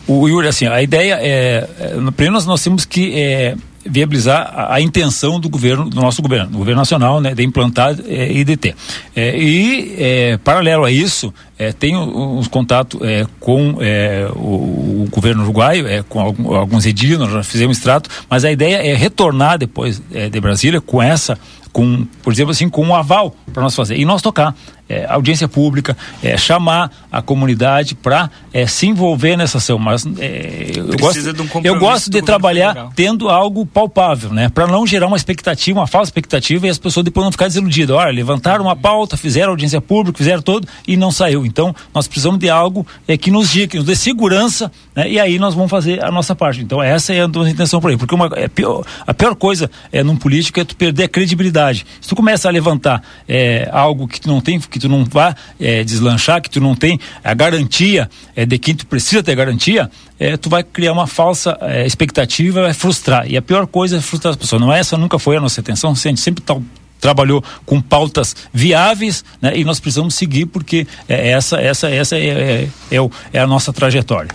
[0.08, 3.56] o Yuri, assim, a ideia é, é primeiro nós, nós temos que é,
[3.90, 7.96] viabilizar a, a, intenção do governo, do nosso governo, do governo nacional, né, de implantar
[8.06, 8.76] é, IDT.
[9.16, 15.08] É, e, é, paralelo a isso, é, tenho uns contatos é, com é, o, o,
[15.10, 19.58] governo uruguaio, é, com alguns edis, nós já fizemos extrato, mas a ideia é retornar
[19.58, 21.38] depois de Brasília com essa
[21.78, 24.56] com, por exemplo assim, com um aval para nós fazer e nós tocar
[24.90, 29.78] é, audiência pública, é, chamar a comunidade para é, se envolver nessa ação.
[29.78, 32.94] Mas é, eu, gosto, de um eu gosto de trabalhar federal.
[32.96, 34.50] tendo algo palpável, né?
[34.50, 37.96] Para não gerar uma expectativa, uma falsa expectativa e as pessoas depois não ficarem desiludidas.
[37.96, 41.46] Olha, levantaram uma pauta, fizeram audiência pública, fizeram todo e não saiu.
[41.46, 45.10] Então, nós precisamos de algo é, que nos diga, que nos dê segurança, né?
[45.10, 46.62] E aí nós vamos fazer a nossa parte.
[46.62, 47.98] Então, essa é a nossa intenção por aí.
[47.98, 51.86] Porque uma, é pior, a pior coisa é num político é tu perder a credibilidade.
[52.02, 55.04] Se tu começa a levantar é, algo que tu não tem, que que tu não
[55.04, 59.36] vá é, deslanchar, que tu não tem a garantia é, de quem tu precisa ter
[59.36, 63.30] garantia, é, tu vai criar uma falsa é, expectativa, vai frustrar.
[63.30, 64.62] E a pior coisa é frustrar as pessoas.
[64.62, 66.56] Não é essa, nunca foi a nossa intenção, a gente sempre tá,
[67.00, 72.28] trabalhou com pautas viáveis né, e nós precisamos seguir porque é, essa, essa, essa é,
[72.28, 74.32] é, é, é a nossa trajetória.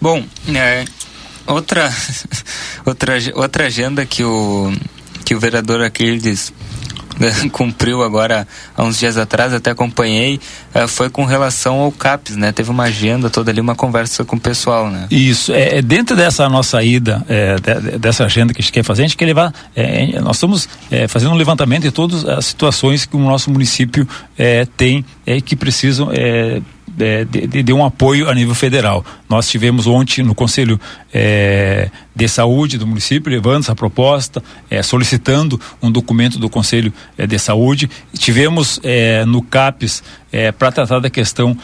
[0.00, 0.24] Bom,
[0.54, 0.84] é,
[1.46, 1.92] outra,
[2.84, 4.72] outra, outra agenda que o,
[5.24, 6.52] que o vereador Aquiles
[7.52, 8.46] cumpriu agora
[8.76, 10.40] há uns dias atrás, até acompanhei,
[10.74, 12.52] uh, foi com relação ao CAPES, né?
[12.52, 15.06] Teve uma agenda toda ali, uma conversa com o pessoal, né?
[15.10, 18.82] Isso, é, é dentro dessa nossa ida, é, de, dessa agenda que a gente quer
[18.82, 22.46] fazer, a gente quer levar, é, nós estamos é, fazendo um levantamento de todas as
[22.46, 24.06] situações que o nosso município
[24.36, 26.10] é, tem e que precisam
[26.98, 29.04] é, de, de, um apoio a nível federal.
[29.28, 30.80] Nós tivemos ontem no Conselho
[31.12, 37.26] é, de Saúde do município levando essa proposta, é, solicitando um documento do Conselho é,
[37.26, 37.88] de Saúde.
[38.16, 41.56] Tivemos é, no CAPES é, para tratar da questão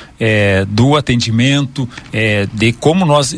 [0.69, 1.89] do atendimento,
[2.53, 3.37] de como nós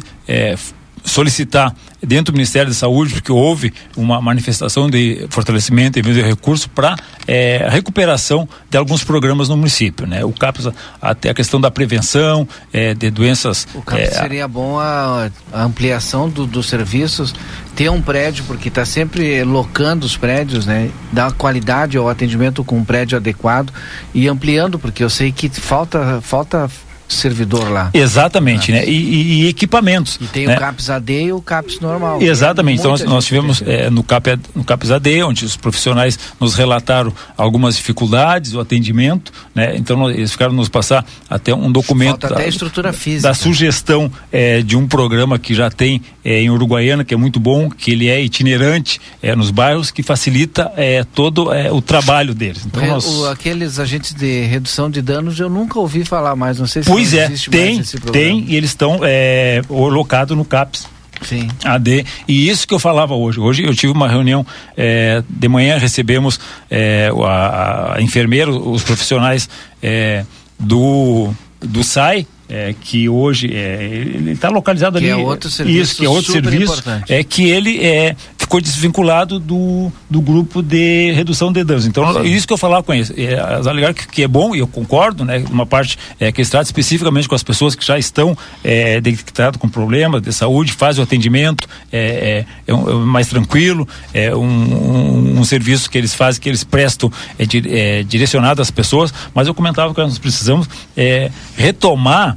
[1.05, 6.69] solicitar dentro do Ministério da Saúde, porque houve uma manifestação de fortalecimento e de recurso
[6.71, 6.97] para
[7.27, 10.25] é, recuperação de alguns programas no município, né?
[10.25, 10.69] O CAPES
[11.01, 13.67] até a questão da prevenção é, de doenças.
[13.75, 17.35] O CAPES é, seria bom a, a ampliação do, dos serviços,
[17.77, 20.91] ter um prédio porque está sempre locando os prédios, né?
[21.13, 23.73] Dar qualidade ao atendimento com um prédio adequado
[24.15, 26.69] e ampliando porque eu sei que falta falta
[27.15, 27.91] servidor lá.
[27.93, 28.85] Exatamente, né?
[28.87, 30.19] E, e, equipamentos.
[30.21, 30.57] E tem né?
[30.57, 32.23] o CAPS AD e o CAPS normal.
[32.23, 32.81] Exatamente.
[32.81, 37.13] Então nós, nós tivemos é, no, CAP, no CAPS AD, onde os profissionais nos relataram
[37.37, 39.77] algumas dificuldades, o atendimento, né?
[39.77, 42.23] Então eles ficaram nos passar até um documento.
[42.23, 43.29] Falta da, até a estrutura física.
[43.29, 47.41] Da sugestão é, de um programa que já tem é, em Uruguaiana, que é muito
[47.41, 52.35] bom, que ele é itinerante é, nos bairros, que facilita é, todo é, o trabalho
[52.35, 52.65] deles.
[52.67, 53.07] Então, nós...
[53.07, 56.91] o, aqueles agentes de redução de danos eu nunca ouvi falar mais, não sei se
[57.01, 57.83] Pois é, tem,
[58.13, 60.87] tem, e eles estão é, locados no CAPS.
[61.23, 61.49] Sim.
[61.65, 62.05] AD.
[62.27, 63.39] E isso que eu falava hoje.
[63.41, 64.47] Hoje eu tive uma reunião
[64.77, 66.41] é, de manhã, recebemos
[66.71, 69.49] é, a, a enfermeira, os profissionais
[69.83, 70.25] é,
[70.59, 71.31] do,
[71.61, 75.21] do SAI, é, que hoje é, ele está localizado que ali.
[75.21, 76.73] É outro serviço isso, que é outro serviço.
[76.73, 77.13] Importante.
[77.13, 81.87] É que ele é, ficou desvinculado do, do grupo de redução de danos.
[81.87, 82.23] Então, Sim.
[82.25, 83.13] isso que eu falava com eles.
[83.17, 85.45] É, as alegar que, que, é bom, e eu concordo, né?
[85.49, 89.61] Uma parte é, que eles tratam especificamente com as pessoas que já estão é, detectadas
[89.61, 94.35] com problemas de saúde, fazem o atendimento, é, é, é, um, é mais tranquilo, é
[94.35, 99.15] um, um, um, serviço que eles fazem, que eles prestam é, é, direcionado às pessoas,
[99.33, 102.37] mas eu comentava que nós precisamos é, retomar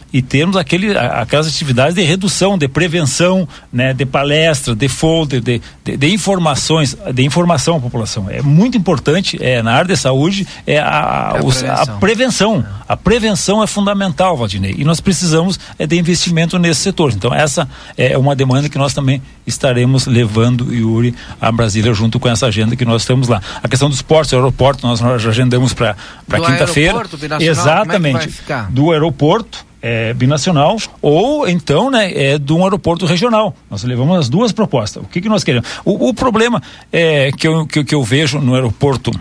[0.13, 5.61] e termos aquele, aquelas atividades de redução, de prevenção, né, de palestra, de folder, de,
[5.83, 8.29] de, de, informações, de informação à população.
[8.29, 12.65] É muito importante é, na área de saúde é a, a, é os, a prevenção.
[12.87, 17.13] A prevenção é fundamental, Valdinei, e nós precisamos é, de investimento nesse setor.
[17.13, 22.27] Então essa é uma demanda que nós também estaremos levando, Yuri, a Brasília junto com
[22.27, 23.41] essa agenda que nós temos lá.
[23.63, 25.95] A questão dos portos, aeroporto, nós, nós já agendamos para
[26.27, 27.01] quinta-feira.
[27.39, 28.29] É Exatamente.
[28.49, 33.55] É do aeroporto é, binacional ou então né, é, de um aeroporto regional.
[33.69, 35.03] Nós levamos as duas propostas.
[35.03, 35.67] O que, que nós queremos?
[35.85, 39.11] O, o problema é, que, eu, que, que eu vejo no aeroporto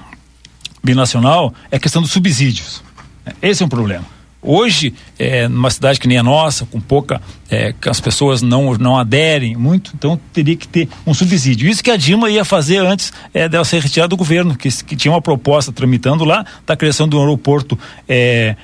[0.83, 2.83] binacional é a questão dos subsídios.
[3.41, 4.05] Esse é um problema.
[4.43, 7.21] Hoje, é, numa cidade que nem a nossa, com pouca,
[7.51, 11.69] é, que as pessoas não, não aderem muito, então teria que ter um subsídio.
[11.69, 14.97] Isso que a Dilma ia fazer antes é, dela ser retirada do governo, que, que
[14.97, 17.79] tinha uma proposta tramitando lá da criação de um aeroporto
[18.09, 18.57] é,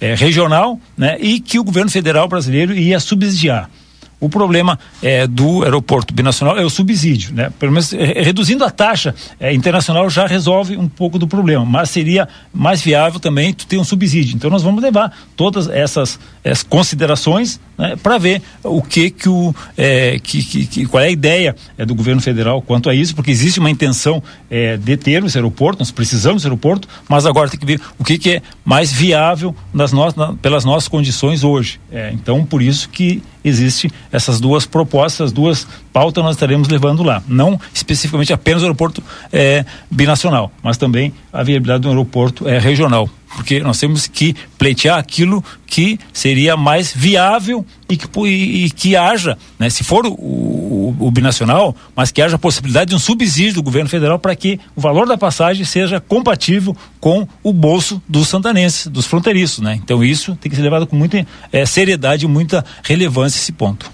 [0.00, 3.70] é, regional né, e que o governo federal brasileiro ia subsidiar.
[4.18, 7.52] O problema é, do aeroporto binacional é o subsídio, né?
[7.58, 11.90] Pelo menos é, reduzindo a taxa é, internacional já resolve um pouco do problema, mas
[11.90, 14.34] seria mais viável também ter um subsídio.
[14.34, 19.54] Então nós vamos levar todas essas, essas considerações né, para ver o que que o
[19.76, 23.14] é, que, que, que, qual é a ideia é, do governo federal quanto a isso,
[23.14, 27.50] porque existe uma intenção é, de ter esse aeroporto, nós precisamos desse aeroporto, mas agora
[27.50, 31.44] tem que ver o que que é mais viável nas no, na, pelas nossas condições
[31.44, 31.78] hoje.
[31.92, 35.66] É, então por isso que existe essas duas propostas, duas
[35.96, 37.22] pautas nós estaremos levando lá.
[37.26, 43.08] Não especificamente apenas o aeroporto é, binacional, mas também a viabilidade do aeroporto é, regional
[43.36, 48.96] porque nós temos que pleitear aquilo que seria mais viável e que, e, e que
[48.96, 52.98] haja, né, se for o, o, o, binacional, mas que haja a possibilidade de um
[52.98, 58.00] subsídio do governo federal para que o valor da passagem seja compatível com o bolso
[58.08, 59.78] dos santanenses, dos fronteiriços, né?
[59.84, 63.90] Então isso tem que ser levado com muita é, seriedade e muita relevância esse ponto.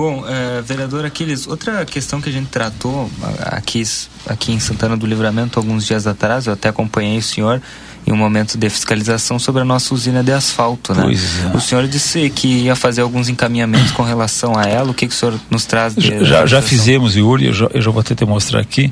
[0.00, 3.10] Bom, é, vereador Aquiles, outra questão que a gente tratou
[3.42, 3.82] aqui,
[4.26, 7.60] aqui em Santana do Livramento alguns dias atrás, eu até acompanhei o senhor,
[8.06, 11.02] em um momento de fiscalização sobre a nossa usina de asfalto, né?
[11.02, 11.54] Pois é.
[11.54, 14.90] O senhor disse que ia fazer alguns encaminhamentos com relação a ela.
[14.90, 15.94] O que, que o senhor nos traz?
[15.94, 18.90] De, já, já fizemos, Yuri, eu já, eu já vou até te mostrar aqui.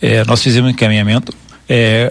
[0.00, 1.34] É, nós fizemos um encaminhamento.
[1.68, 2.10] É,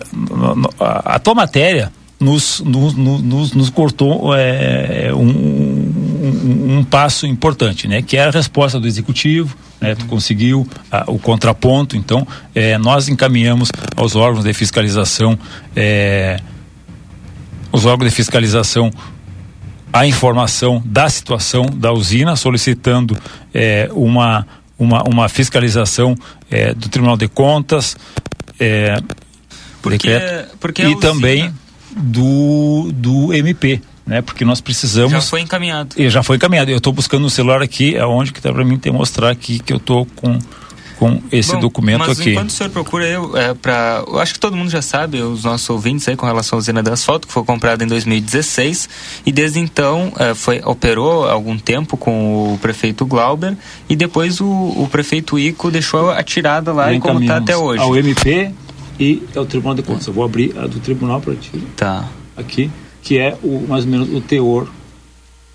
[0.79, 6.04] a, a, tua matéria nos, nos, nos, nos cortou é, um,
[6.45, 8.01] um, um, passo importante, né?
[8.01, 9.95] Que era a resposta do executivo, né?
[9.95, 15.37] Tu conseguiu a, o contraponto, então é, nós encaminhamos aos órgãos de fiscalização,
[15.75, 16.39] é,
[17.71, 18.91] os órgãos de fiscalização
[19.95, 23.17] a informação da situação da usina, solicitando
[23.53, 24.45] é, uma,
[24.77, 26.17] uma, uma fiscalização
[26.51, 27.95] é, do Tribunal de Contas,
[28.59, 29.01] é,
[29.81, 30.99] porque, decreto, porque e usina...
[30.99, 31.53] também
[31.95, 33.81] do, do MP.
[34.05, 35.11] Né, porque nós precisamos.
[35.11, 35.95] Já foi encaminhado.
[35.97, 36.69] E já foi encaminhado.
[36.69, 39.57] Eu estou buscando no celular aqui, é onde que está para mim te mostrar aqui
[39.57, 40.37] que eu estou com
[40.97, 42.31] com esse Bom, documento mas aqui.
[42.31, 45.43] enquanto o senhor procura, eu, é, pra, eu acho que todo mundo já sabe, os
[45.43, 48.89] nossos ouvintes aí com relação à usina de asfalto, que foi comprada em 2016
[49.25, 53.55] e desde então é, foi, operou algum tempo com o prefeito Glauber
[53.89, 57.81] e depois o, o prefeito Ico deixou atirada lá e como está até hoje.
[57.81, 58.51] Ao MP
[58.99, 60.07] e ao Tribunal de Contas.
[60.07, 61.61] Eu vou abrir a do Tribunal para ti.
[61.75, 62.07] Tá.
[62.37, 62.69] Aqui,
[63.05, 64.67] que é o, mais ou menos o teor,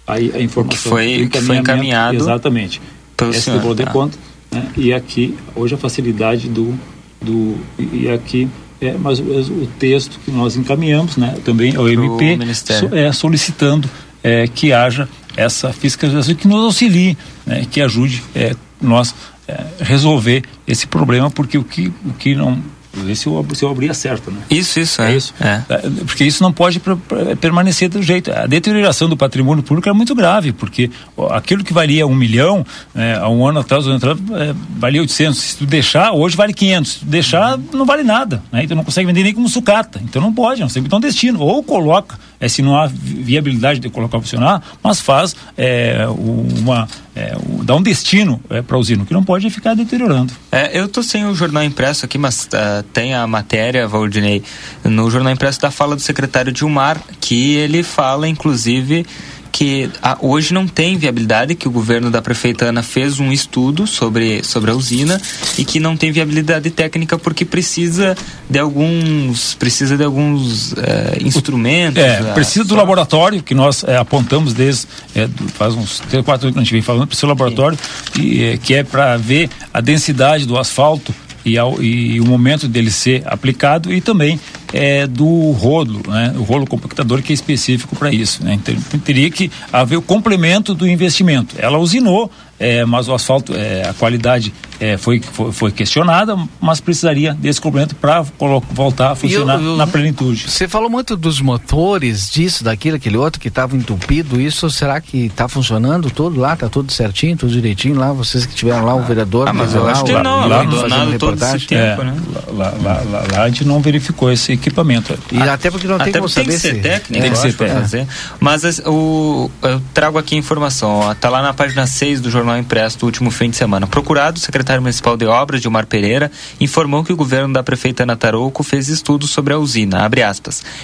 [0.07, 0.71] aí a informação.
[0.71, 2.17] Que foi, que foi encaminhado.
[2.17, 2.81] Exatamente.
[3.17, 3.91] Pelo Esse senhor, Tribunal de tá.
[3.91, 4.19] Contas.
[4.53, 4.67] Né?
[4.77, 6.73] E aqui, hoje a facilidade do.
[7.21, 8.49] do e aqui
[8.81, 11.37] é mais ou menos o texto que nós encaminhamos né?
[11.45, 13.91] também ao MP, so- é, solicitando
[14.23, 17.67] é, que haja essa fiscalização que nos auxilie, né?
[17.71, 19.15] que ajude é, nós
[19.47, 22.59] é, resolver esse problema, porque o que, o que não.
[22.93, 24.39] Ver se eu, se eu abrir acerta, né?
[24.51, 25.17] Isso, isso, É é.
[25.17, 25.35] isso.
[25.41, 25.63] É.
[25.69, 28.33] É, Porque isso não pode per- per- permanecer do jeito.
[28.33, 30.91] A deterioração do patrimônio público é muito grave, porque
[31.31, 35.01] aquilo que valia um milhão é, há um ano atrás, dois anos atrás, é, valia
[35.03, 35.39] 800.
[35.39, 36.93] Se tu deixar, hoje vale 500.
[36.93, 38.43] Se tu deixar, não vale nada.
[38.51, 38.65] Né?
[38.65, 40.01] Então não consegue vender nem como sucata.
[40.03, 41.41] Então não pode, não ter um destino.
[41.41, 46.89] Ou coloca, é, se não há vi- viabilidade de colocar funcionar, mas faz é, uma.
[47.15, 50.33] É, o- dá um destino é, para a usina, que não pode ficar deteriorando.
[50.51, 54.43] É, eu tô sem o jornal impresso aqui, mas ah, tem a matéria, Valdinei,
[54.85, 59.05] no jornal impresso da fala do secretário Dilmar, que ele fala, inclusive,
[59.51, 63.87] que ah, hoje não tem viabilidade, que o governo da prefeita Ana fez um estudo
[63.87, 65.21] sobre, sobre a usina
[65.59, 68.17] e que não tem viabilidade técnica porque precisa
[68.49, 72.03] de alguns precisa de alguns eh, instrumentos.
[72.03, 76.47] É, ah, precisa do laboratório que nós é, apontamos desde é, faz uns três, quatro
[76.47, 77.79] anos que a gente vem falando, precisa do laboratório
[78.19, 81.15] e, é, que é para ver a densidade do asfalto
[81.45, 84.39] e, ao- e o momento dele ser aplicado e também
[84.73, 88.45] é, do rolo, né, o rolo compactador que é específico para isso.
[88.45, 88.55] Né?
[88.55, 91.57] Então, teria que haver o complemento do investimento.
[91.59, 92.31] Ela usinou,
[92.61, 97.61] é, mas o asfalto, é, a qualidade é, foi, foi, foi questionada, mas precisaria desse
[97.61, 98.23] complemento para
[98.71, 100.49] voltar a funcionar E o- o- na plenitude.
[100.51, 104.41] Você falou muito dos motores, disso, daquilo, aquele outro que estava entupido.
[104.41, 106.55] Isso será que está funcionando tudo lá?
[106.55, 108.13] Está tudo certinho, tudo direitinho lá?
[108.13, 109.49] Vocês que tiveram lá, o vereador.
[109.49, 112.17] Ah, mas eu lá, acho que não, o- abandonado todo esse tempo, É, né?
[112.55, 115.19] lá, lá, lá, lá a gente não verificou esse equipamento.
[115.33, 117.37] E até porque não tem como porque tem saber que ser se- técnico, Tem que
[117.39, 117.81] eu ser técnico.
[117.83, 118.07] fazer.
[118.39, 122.31] Mas as- o, eu trago aqui a informação, ó, tá lá na página 6 do
[122.31, 123.87] Jornal Impresso do último fim de semana.
[123.87, 126.31] Procurado, o secretário municipal de obras, Gilmar Pereira,
[126.61, 130.11] informou que o governo da prefeita Ana Tarouco fez estudos sobre a usina.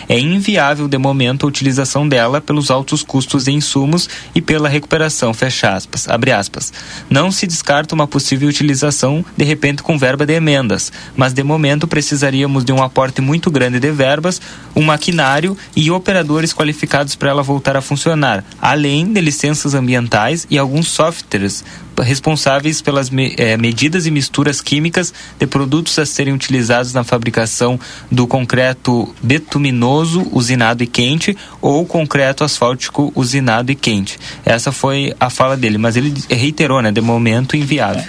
[0.09, 5.33] É inviável de momento a utilização dela pelos altos custos de insumos e pela recuperação,
[5.35, 6.73] fecha aspas, abre aspas.
[7.11, 11.87] Não se descarta uma possível utilização, de repente com verba de emendas, mas de momento
[11.87, 14.41] precisaríamos de um aporte muito grande de verbas,
[14.75, 20.59] um maquinário e operadores qualificados para ela voltar a funcionar, além de licenças ambientais e
[20.59, 21.56] alguns softwares
[21.99, 27.79] responsáveis pelas me- eh, medidas e misturas químicas de produtos a serem utilizados na fabricação
[28.11, 34.19] do concreto betuminoso usinado e quente ou concreto asfáltico usinado e quente.
[34.45, 38.05] Essa foi a fala dele, mas ele reiterou, né, de momento inviável.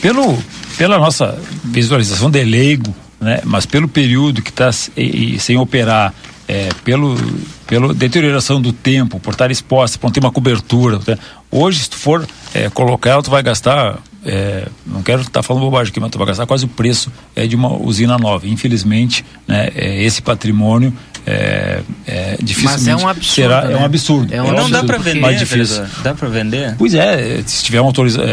[0.00, 0.38] Pelo,
[0.78, 6.14] pela nossa visualização de leigo, né, mas pelo período que está sem operar,
[6.50, 7.16] é, pelo,
[7.64, 10.98] pela deterioração do tempo, por estar exposta, por não ter uma cobertura.
[11.06, 11.16] né,
[11.48, 13.98] hoje, se tu for é, colocar ela, tu vai gastar.
[14.26, 17.46] é, não quero estar falando bobagem aqui, mas tu vai gastar quase o preço é,
[17.46, 18.48] de uma usina nova.
[18.48, 20.92] Infelizmente, né, é, esse patrimônio
[21.24, 23.84] é, é, dificilmente Mas é um absurdo, será é um né?
[23.84, 24.34] absurdo.
[24.34, 25.84] É um E não dá absurdo, para vender, mais difícil.
[26.02, 26.74] Dá para vender?
[26.76, 28.24] Pois é, se tiver uma autorização.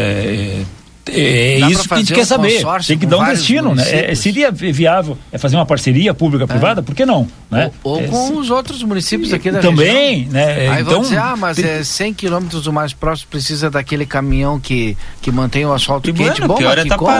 [1.08, 2.62] É, é, É, Dá isso que a gente quer um saber.
[2.86, 3.82] Tem que dar um destino, né?
[3.82, 4.18] É, municípios.
[4.18, 6.82] seria viável é fazer uma parceria pública-privada?
[6.82, 7.26] Por que não?
[7.50, 7.70] Né?
[7.82, 10.32] Ou É, com os outros municípios aqui da Também, região.
[10.32, 10.68] né?
[10.68, 14.04] Aí Então, vão dizer, ah, mas tem- é 100 quilômetros o mais próximo precisa daquele
[14.04, 16.40] caminhão que, que mantém o asfalto quente.
[16.42, 17.12] Bom, mas que come.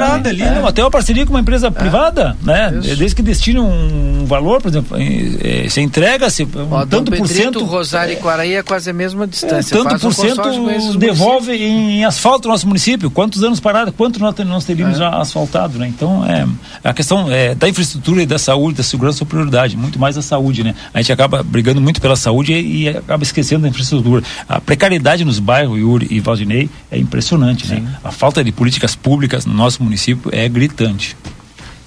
[0.43, 2.71] É, não, até uma parceria com uma empresa privada, né?
[2.83, 7.27] Desde que destine um valor, por exemplo, eh, você entrega se um Ó, tanto por
[7.29, 9.77] cento, Rosário e Quaraí é quase a mesma é, distância.
[9.77, 13.11] tanto por cento devolve em, asfalto o nosso município.
[13.11, 14.99] Quantos anos parado, quanto nós, nós teríamos É.
[14.99, 15.87] já asfaltado, né?
[15.89, 16.47] Então, é,
[16.83, 20.23] a questão é, da infraestrutura e da saúde, da segurança é prioridade, muito mais a
[20.23, 20.75] saúde, né?
[20.93, 24.23] A gente acaba brigando muito pela saúde e, e acaba esquecendo da infraestrutura.
[24.49, 27.87] A precariedade nos bairros, Yuri e Valdinei, é impressionante, né?
[28.03, 31.17] A falta de políticas públicas no nosso município é gritante.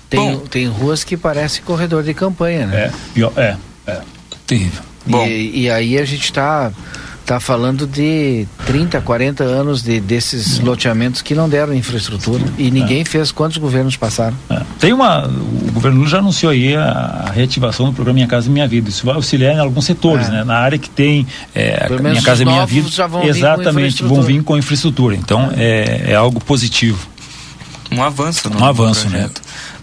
[0.09, 2.77] Tem, tem ruas que parecem corredor de campanha, né?
[2.77, 3.55] É, pior, é,
[3.87, 4.01] é.
[4.45, 4.81] Terrível.
[5.07, 6.71] E, e aí a gente está
[7.31, 13.05] tá falando de 30, 40 anos de, desses loteamentos que não deram infraestrutura e ninguém
[13.05, 14.35] fez quantos governos passaram.
[14.49, 14.61] É.
[14.79, 15.25] Tem uma.
[15.27, 18.89] O governo já anunciou aí a, a reativação do programa Minha Casa Minha Vida.
[18.89, 20.31] Isso vai auxiliar em alguns setores, É.
[20.31, 20.43] né?
[20.43, 21.25] Na área que tem
[21.55, 22.89] é, Minha Casa os Minha Vida.
[22.89, 24.23] já vão vir com exatamente, vão infraestrutura.
[24.27, 25.15] vir com infraestrutura.
[25.15, 27.07] Então é, é algo positivo.
[27.93, 29.29] Um avanço, Um avanço, né?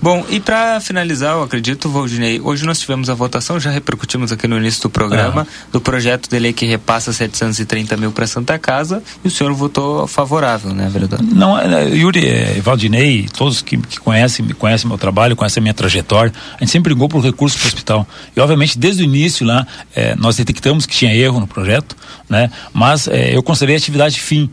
[0.01, 4.46] Bom, e para finalizar, eu acredito, Valdinei, hoje nós tivemos a votação, já repercutimos aqui
[4.46, 9.03] no início do programa, do projeto de lei que repassa 730 mil para Santa Casa,
[9.24, 11.20] e o senhor votou favorável, né, vereador?
[11.20, 15.74] Não, é, Yuri, é, Valdinei, todos que, que conhecem, conhecem meu trabalho, conhecem a minha
[15.74, 18.09] trajetória, a gente sempre brigou por recursos para o hospital.
[18.36, 21.96] E obviamente desde o início lá, é, nós detectamos que tinha erro no projeto,
[22.28, 22.51] né?
[22.72, 24.49] Mas eu considerei a atividade fim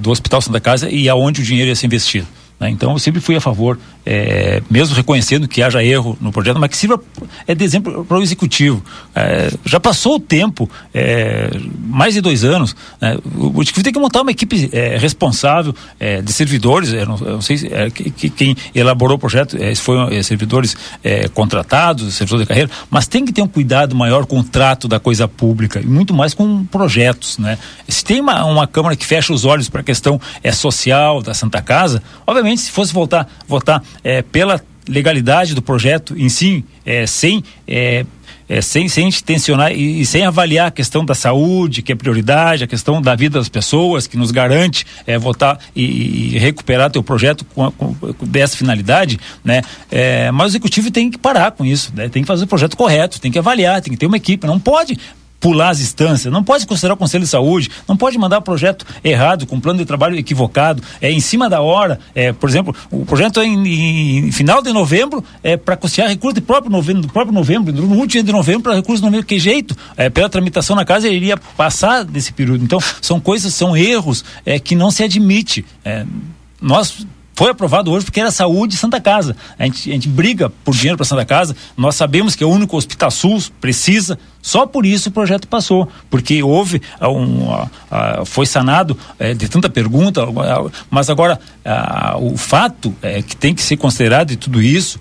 [0.00, 2.26] do Hospital Santa Casa e aonde o dinheiro ia ser investido.
[2.58, 2.70] Né?
[2.70, 6.70] Então eu sempre fui a favor, é, mesmo reconhecendo que haja erro no projeto, mas
[6.70, 7.00] que sirva
[7.46, 8.82] é, de exemplo para o executivo.
[9.14, 11.50] É, já passou o tempo, é,
[11.80, 13.16] mais de dois anos, né?
[13.36, 15.74] o, executivo tem que montar uma equipe responsável
[16.24, 16.92] de servidores.
[16.92, 20.76] Não, não sei se, que, que- quem elaborou o projeto se foram servidores
[21.34, 24.98] contratados, servidores de carreira, mas tem que ter um cuidado maior com o trato da
[24.98, 27.58] coisa pública e muito mais com projetos, né?
[27.88, 31.32] Se tem uma, uma Câmara que fecha os olhos para a questão é, social da
[31.34, 37.06] Santa Casa, obviamente se fosse voltar, votar é, pela legalidade do projeto em si, é,
[37.06, 38.04] sem é,
[38.48, 42.62] é, sem, sem tensionar e, e sem avaliar a questão da saúde, que é prioridade,
[42.62, 47.02] a questão da vida das pessoas, que nos garante é, votar e, e recuperar teu
[47.02, 49.62] projeto com, a- com- dessa finalidade, né?
[49.90, 52.08] É, mas o executivo tem que parar com isso, né?
[52.08, 54.60] Tem que fazer o projeto correto, tem que avaliar, tem que ter uma equipe, não
[54.60, 54.96] pode
[55.38, 59.46] pular as instâncias, não pode considerar o Conselho de Saúde, não pode mandar projeto errado,
[59.46, 63.40] com plano de trabalho equivocado, é em cima da hora, é, por exemplo, o projeto
[63.40, 67.32] é em, em final de novembro é para custear recurso de próprio novembro, do próprio
[67.32, 69.76] novembro, no último dia de novembro para recurso de novembro, que jeito?
[69.96, 72.64] É, pela tramitação na casa ele iria passar desse período.
[72.64, 75.64] Então, são coisas, são erros é, que não se admite.
[75.84, 76.04] É,
[76.60, 77.06] nós
[77.36, 79.36] foi aprovado hoje porque era saúde Santa Casa.
[79.58, 81.54] A gente, a gente briga por dinheiro para Santa Casa.
[81.76, 84.18] Nós sabemos que é o único hospital SUS precisa.
[84.46, 89.34] Só por isso o projeto passou, porque houve ah, um, ah, ah, foi sanado eh,
[89.34, 90.22] de tanta pergunta,
[90.88, 91.40] mas agora
[92.20, 95.00] o fato é que tem que ser considerado de tudo isso,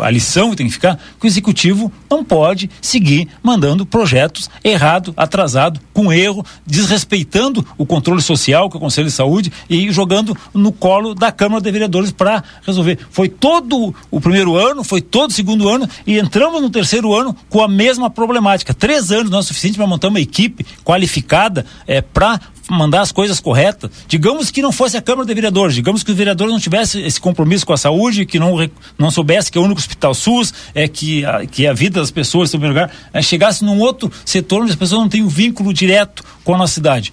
[0.00, 5.12] a lição que tem que ficar, que o executivo não pode seguir mandando projetos errado,
[5.16, 10.36] atrasado, com erro, desrespeitando o controle social que é o Conselho de Saúde e jogando
[10.54, 12.98] no colo da Câmara de Vereadores para resolver.
[13.10, 17.34] Foi todo o primeiro ano, foi todo o segundo ano e entramos no terceiro ano
[17.48, 18.35] com a mesma problemática.
[18.74, 23.38] Três anos não é suficiente para montar uma equipe qualificada é, para mandar as coisas
[23.40, 23.90] corretas.
[24.08, 27.20] Digamos que não fosse a Câmara de Vereadores, digamos que os vereadores não tivessem esse
[27.20, 28.56] compromisso com a saúde, que não,
[28.98, 32.10] não soubesse que é o único hospital SUS, é que a, que a vida das
[32.10, 35.28] pessoas, em primeiro lugar, é, chegasse num outro setor onde as pessoas não têm um
[35.28, 37.12] vínculo direto com a nossa cidade.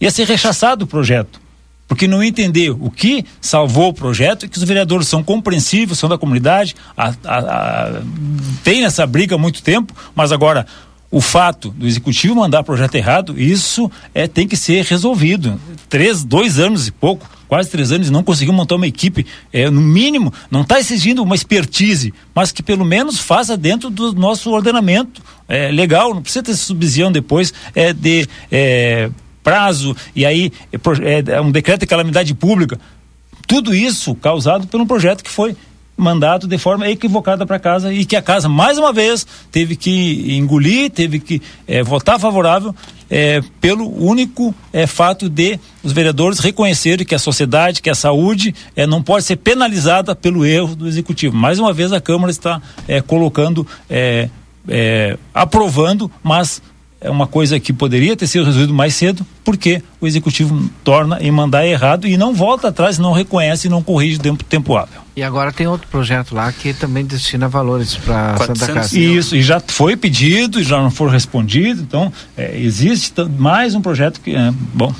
[0.00, 1.43] Ia ser rechaçado o projeto
[1.86, 6.08] porque não entendeu o que salvou o projeto e que os vereadores são compreensivos, são
[6.08, 8.02] da comunidade, a, a, a,
[8.62, 10.66] tem essa briga há muito tempo, mas agora
[11.14, 15.60] o fato do executivo mandar projeto errado, isso é, tem que ser resolvido.
[15.88, 19.70] Três, dois anos e pouco, quase três anos, e não conseguiu montar uma equipe, é,
[19.70, 24.50] no mínimo, não está exigindo uma expertise, mas que pelo menos faça dentro do nosso
[24.50, 29.08] ordenamento é, legal, não precisa ter subsidião depois é, de é,
[29.44, 32.80] prazo, e aí é, é, é um decreto de calamidade pública.
[33.46, 35.54] Tudo isso causado por um projeto que foi
[35.96, 40.36] mandado de forma equivocada para casa e que a casa mais uma vez teve que
[40.36, 42.74] engolir, teve que eh, votar favorável
[43.10, 48.54] eh, pelo único eh, fato de os vereadores reconhecerem que a sociedade, que a saúde
[48.74, 51.36] eh, não pode ser penalizada pelo erro do executivo.
[51.36, 52.60] Mais uma vez a Câmara está
[53.06, 53.66] colocando,
[55.32, 56.62] aprovando, mas
[57.04, 61.30] é uma coisa que poderia ter sido resolvido mais cedo, porque o executivo torna em
[61.30, 65.00] mandar errado e não volta atrás, não reconhece e não corrige tempo, tempo hábil.
[65.14, 68.98] E agora tem outro projeto lá que também destina valores para Santa Casa.
[68.98, 74.18] Isso, e já foi pedido, já não foi respondido, então é, existe mais um projeto
[74.22, 74.92] que é bom.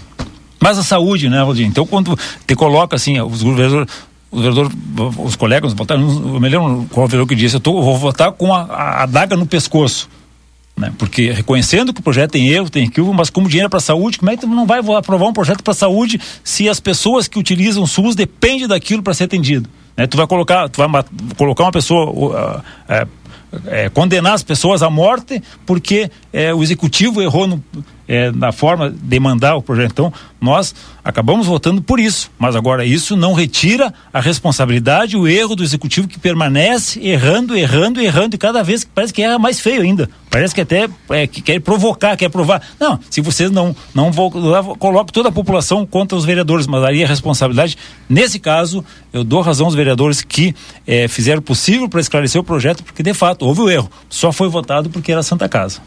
[0.61, 1.67] Mas a saúde, né, Valdir?
[1.67, 3.89] Então, quando te coloca assim, os governadores,
[4.31, 4.73] os vereadores,
[5.19, 8.31] os colegas votaram, eu me lembro qual vereador que disse, eu, tô, eu vou votar
[8.33, 10.09] com a, a adaga no pescoço.
[10.77, 10.93] Né?
[10.99, 14.19] Porque reconhecendo que o projeto tem erro, tem equívoco, mas como dinheiro para a saúde,
[14.19, 17.39] como é que não vai aprovar um projeto para a saúde se as pessoas que
[17.39, 19.69] utilizam o SUS dependem daquilo para ser atendido?
[19.97, 20.07] Né?
[20.07, 21.05] Tu vai colocar, tu vai
[21.37, 23.09] colocar uma pessoa uh, uh,
[23.67, 27.63] é, condenar as pessoas à morte porque é, o executivo errou no,
[28.07, 29.93] é, na forma de mandar o projeto.
[29.93, 35.57] Então, nós acabamos votando por isso, mas agora isso não retira a responsabilidade, o erro
[35.57, 39.83] do executivo que permanece errando, errando, errando e cada vez parece que erra mais feio
[39.83, 40.09] ainda.
[40.31, 42.61] Parece que até é, que quer provocar, quer provar.
[42.79, 44.11] Não, se vocês não não
[44.79, 47.79] coloco toda a população contra os vereadores, mas aí a responsabilidade.
[48.09, 50.55] Nesse caso, eu dou razão aos vereadores que
[50.87, 53.91] é, fizeram possível para esclarecer o projeto, porque de fato houve o erro.
[54.11, 55.81] Só foi votado porque era Santa Casa.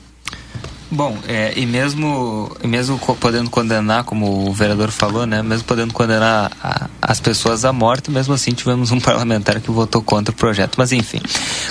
[0.89, 6.51] Bom, é, e mesmo mesmo podendo condenar, como o vereador falou, né, mesmo podendo condenar
[6.63, 10.75] a, as pessoas à morte, mesmo assim tivemos um parlamentar que votou contra o projeto.
[10.77, 11.19] Mas enfim,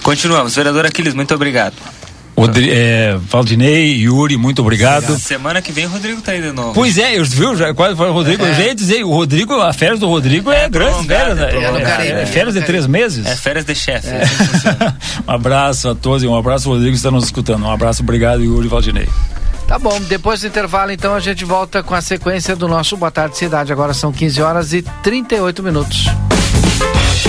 [0.03, 0.55] continuamos.
[0.55, 1.75] Vereador Aquiles, muito obrigado.
[2.37, 5.05] Rodri é, Valdinei, Yuri, muito obrigado.
[5.05, 5.21] obrigado.
[5.21, 6.75] Semana que vem o Rodrigo tá aí de novo.
[6.75, 8.45] Pois é, eu viu, já, quase foi o Rodrigo.
[8.45, 8.51] É.
[8.51, 11.49] Eu já ia dizer, o Rodrigo, a férias do Rodrigo é, é grande, férias, né?
[11.51, 13.25] é, é, é, férias de três meses.
[13.25, 14.09] É férias de chefe.
[14.09, 14.23] É.
[15.27, 17.65] um abraço a todos e um abraço Rodrigo que está nos escutando.
[17.65, 19.09] Um abraço, obrigado, Yuri Valdinei.
[19.67, 23.11] Tá bom, depois do intervalo, então, a gente volta com a sequência do nosso Boa
[23.11, 23.73] Tarde Cidade.
[23.73, 26.07] Agora são 15 horas e 38 minutos.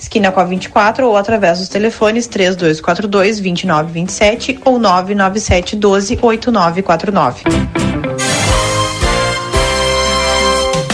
[0.00, 8.19] esquina com a 24 ou através dos telefones 3242 2927 ou 997 12 8949.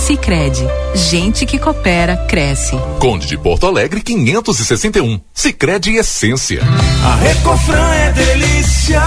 [0.00, 2.74] Sicredi, gente que coopera cresce.
[2.98, 5.20] Conde de Porto Alegre 561.
[5.32, 6.62] Sicredi Essência.
[7.04, 9.00] A Recofran é delícia.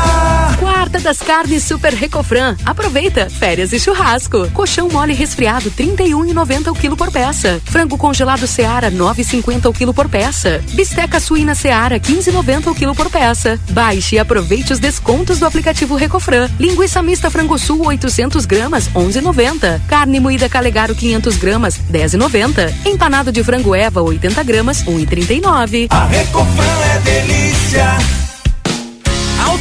[0.59, 2.55] Quarta das carnes Super Recofran.
[2.65, 4.49] Aproveita, férias e churrasco.
[4.51, 7.59] Colchão mole resfriado 31,90 o quilo por peça.
[7.65, 10.63] Frango congelado Seara 9,50 o quilo por peça.
[10.73, 13.59] Bisteca suína Seara 15,90 o quilo por peça.
[13.71, 16.49] Baixe e aproveite os descontos do aplicativo Recofran.
[16.59, 19.81] Linguiça mista frango sul 800 gramas 11,90.
[19.87, 20.47] Carne moída
[20.83, 22.73] Calegaro 500 gramas 10,90.
[22.85, 25.87] Empanado de frango Eva 80 gramas 1,39.
[25.89, 28.32] A Recofran é delícia.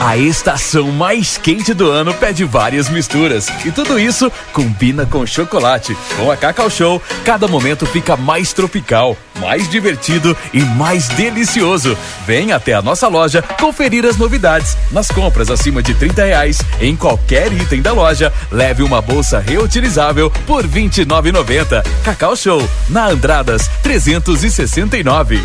[0.00, 3.48] A estação mais quente do ano pede várias misturas.
[3.66, 5.94] E tudo isso combina com chocolate.
[6.16, 11.98] Com a Cacau Show, cada momento fica mais tropical, mais divertido e mais delicioso.
[12.26, 14.74] Vem até a nossa loja conferir as novidades.
[14.90, 20.30] Nas compras acima de 30 reais, em qualquer item da loja, leve uma bolsa reutilizável
[20.46, 21.84] por R$ 29,90.
[22.02, 25.44] Cacau Show, na Andradas 369.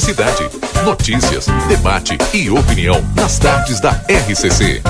[0.00, 0.48] Cidade.
[0.84, 4.82] Notícias, debate e opinião nas tardes da RCC.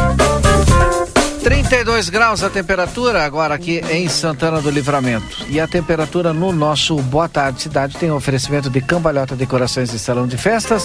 [1.43, 5.47] 32 graus a temperatura agora aqui em Santana do Livramento.
[5.49, 10.27] E a temperatura no nosso Boa Tarde Cidade tem oferecimento de cambalhota decorações e salão
[10.27, 10.85] de festas.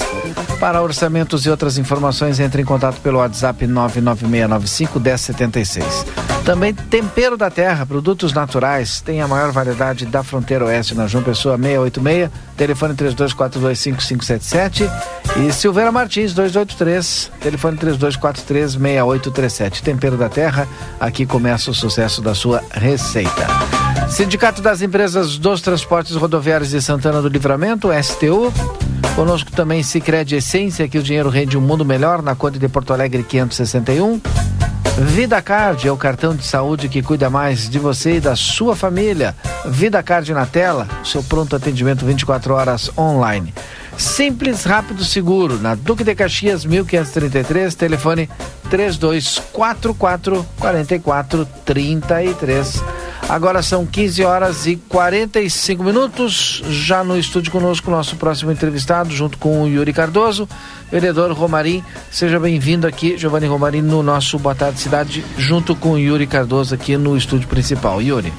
[0.60, 6.33] Para orçamentos e outras informações, entre em contato pelo WhatsApp 99695 1076.
[6.46, 11.24] Também Tempero da Terra, produtos naturais, tem a maior variedade da fronteira oeste na João
[11.24, 14.92] Pessoa 686, telefone 32425577
[15.38, 19.82] e Silveira Martins 283, telefone 32436837.
[19.82, 20.68] Tempero da Terra,
[21.00, 23.48] aqui começa o sucesso da sua receita.
[24.10, 28.52] Sindicato das Empresas dos Transportes Rodoviários de Santana do Livramento, STU.
[29.16, 32.92] Conosco também Sicredi Essência, que o dinheiro rende um mundo melhor, na Conde de Porto
[32.92, 34.20] Alegre 561.
[34.98, 38.76] Vida Card é o cartão de saúde que cuida mais de você e da sua
[38.76, 39.36] família.
[39.66, 43.52] Vida Card na tela, seu pronto atendimento 24 horas online.
[43.98, 48.30] Simples, rápido, seguro, na Duque de Caxias 1533, telefone
[48.70, 52.84] 3244 4433.
[53.30, 56.62] Agora são 15 horas e 45 minutos.
[56.70, 60.48] Já no estúdio conosco, nosso próximo entrevistado, junto com o Yuri Cardoso,
[60.92, 61.84] vereador Romarim.
[62.12, 66.76] Seja bem-vindo aqui, Giovanni Romarim, no nosso Boa Tarde Cidade, junto com o Yuri Cardoso
[66.76, 68.02] aqui no estúdio principal.
[68.02, 68.32] Yuri.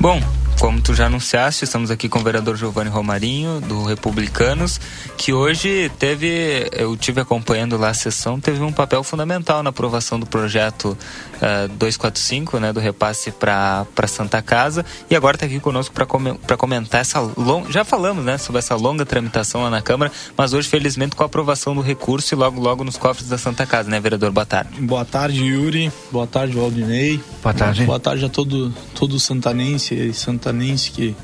[0.00, 0.20] Bom,
[0.64, 4.80] como tu já anunciaste, estamos aqui com o vereador Giovanni Romarinho, do Republicanos,
[5.14, 10.18] que hoje teve, eu tive acompanhando lá a sessão, teve um papel fundamental na aprovação
[10.18, 10.96] do projeto
[11.34, 16.18] uh, 245, né, do repasse para Santa Casa, e agora está aqui conosco para com,
[16.56, 20.66] comentar essa longa, já falamos, né, sobre essa longa tramitação lá na Câmara, mas hoje,
[20.66, 24.00] felizmente, com a aprovação do recurso e logo, logo nos cofres da Santa Casa, né,
[24.00, 24.32] vereador?
[24.32, 24.80] Boa tarde.
[24.80, 25.92] Boa tarde, Yuri.
[26.10, 27.20] Boa tarde, Waldinei.
[27.42, 27.84] Boa tarde.
[27.84, 30.53] Boa tarde a todo, todo santanense e santanense
[30.92, 31.14] que,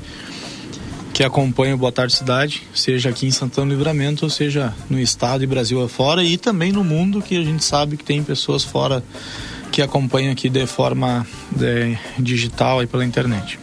[1.13, 4.99] que acompanha o Boa Tarde Cidade, seja aqui em Santana do Livramento, ou seja no
[4.99, 8.63] estado e Brasil afora, e também no mundo, que a gente sabe que tem pessoas
[8.63, 9.03] fora
[9.71, 11.25] que acompanham aqui de forma
[11.55, 13.57] de, digital e pela internet.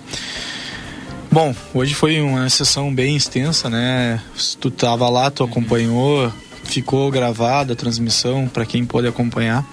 [1.30, 4.20] Bom, hoje foi uma sessão bem extensa, né?
[4.34, 6.32] Se tu estava lá, tu acompanhou,
[6.64, 9.64] ficou gravada a transmissão para quem pode acompanhar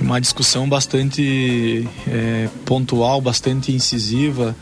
[0.00, 4.56] uma discussão bastante é, pontual, bastante incisiva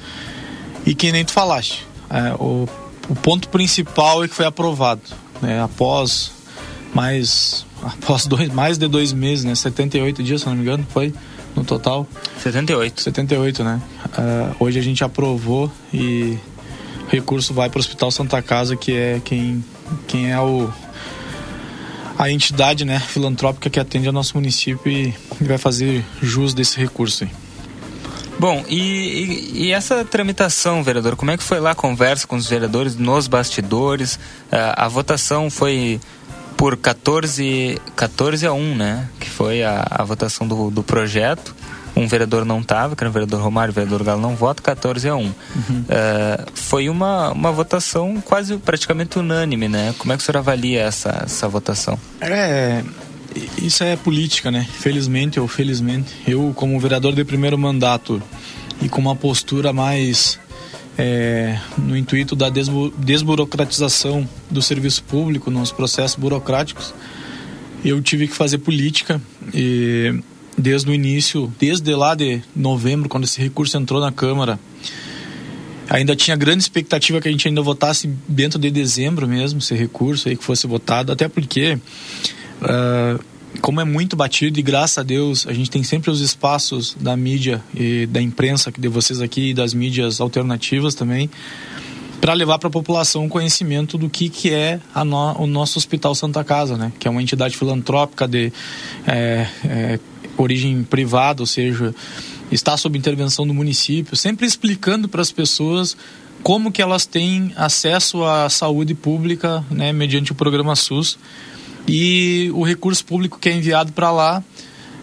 [0.88, 1.86] e que nem tu falaste.
[2.08, 2.66] É, o,
[3.10, 5.02] o, ponto principal é que foi aprovado.
[5.42, 5.62] Né?
[5.62, 6.32] Após
[6.94, 9.54] mais após dois, mais de dois meses, né?
[9.54, 11.12] 78 dias, se não me engano, foi
[11.54, 12.06] no total.
[12.42, 13.02] 78.
[13.02, 13.82] 78, né?
[14.06, 16.38] Uh, hoje a gente aprovou e
[17.06, 19.62] o recurso vai para o Hospital Santa Casa, que é quem,
[20.06, 20.72] quem é o
[22.18, 27.22] a entidade né, filantrópica que atende ao nosso município e vai fazer jus desse recurso
[27.22, 27.30] aí.
[28.38, 32.36] Bom, e, e, e, essa tramitação, vereador, como é que foi lá a conversa com
[32.36, 34.14] os vereadores nos bastidores?
[34.14, 36.00] Uh, a votação foi
[36.56, 39.08] por 14, 14 a 1, né?
[39.18, 41.54] Que foi a, a votação do, do projeto.
[41.96, 45.08] Um vereador não estava, que era o vereador Romário, o vereador Galo não vota, 14
[45.08, 45.20] a 1.
[45.20, 45.32] Uhum.
[45.32, 49.94] Uh, foi uma, uma votação quase praticamente unânime, né?
[49.98, 51.98] Como é que o senhor avalia essa, essa votação?
[52.20, 52.84] É,
[53.62, 54.66] isso é política, né?
[54.70, 56.14] Felizmente ou felizmente.
[56.26, 58.22] Eu, como vereador de primeiro mandato
[58.82, 60.38] e com uma postura mais
[60.96, 66.94] é, no intuito da desbu desburocratização do serviço público, nos processos burocráticos,
[67.84, 69.20] eu tive que fazer política
[69.54, 70.20] e
[70.56, 74.58] desde o início, desde lá de novembro, quando esse recurso entrou na Câmara,
[75.88, 80.28] ainda tinha grande expectativa que a gente ainda votasse dentro de dezembro mesmo, esse recurso
[80.28, 81.78] aí que fosse votado, até porque
[82.62, 83.22] Uh,
[83.60, 87.16] como é muito batido e graças a Deus a gente tem sempre os espaços da
[87.16, 91.30] mídia e da imprensa de vocês aqui e das mídias alternativas também
[92.20, 96.14] para levar para a população o conhecimento do que, que é no, o nosso Hospital
[96.14, 96.92] Santa Casa, né?
[96.98, 98.52] que é uma entidade filantrópica de
[99.06, 100.00] é, é,
[100.36, 101.94] origem privada, ou seja,
[102.50, 105.96] está sob intervenção do município, sempre explicando para as pessoas
[106.42, 111.18] como que elas têm acesso à saúde pública né, mediante o programa SUS
[111.88, 114.44] e o recurso público que é enviado para lá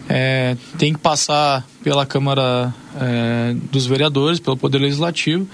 [0.08, 5.46] é, tem que passar pela Câmara é, dos Vereadores, pelo Poder Legislativo.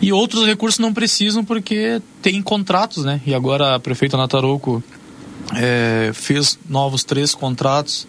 [0.00, 3.20] E outros recursos não precisam porque tem contratos, né?
[3.26, 4.82] E agora a prefeita Nataroco
[5.54, 8.06] é, fez novos três contratos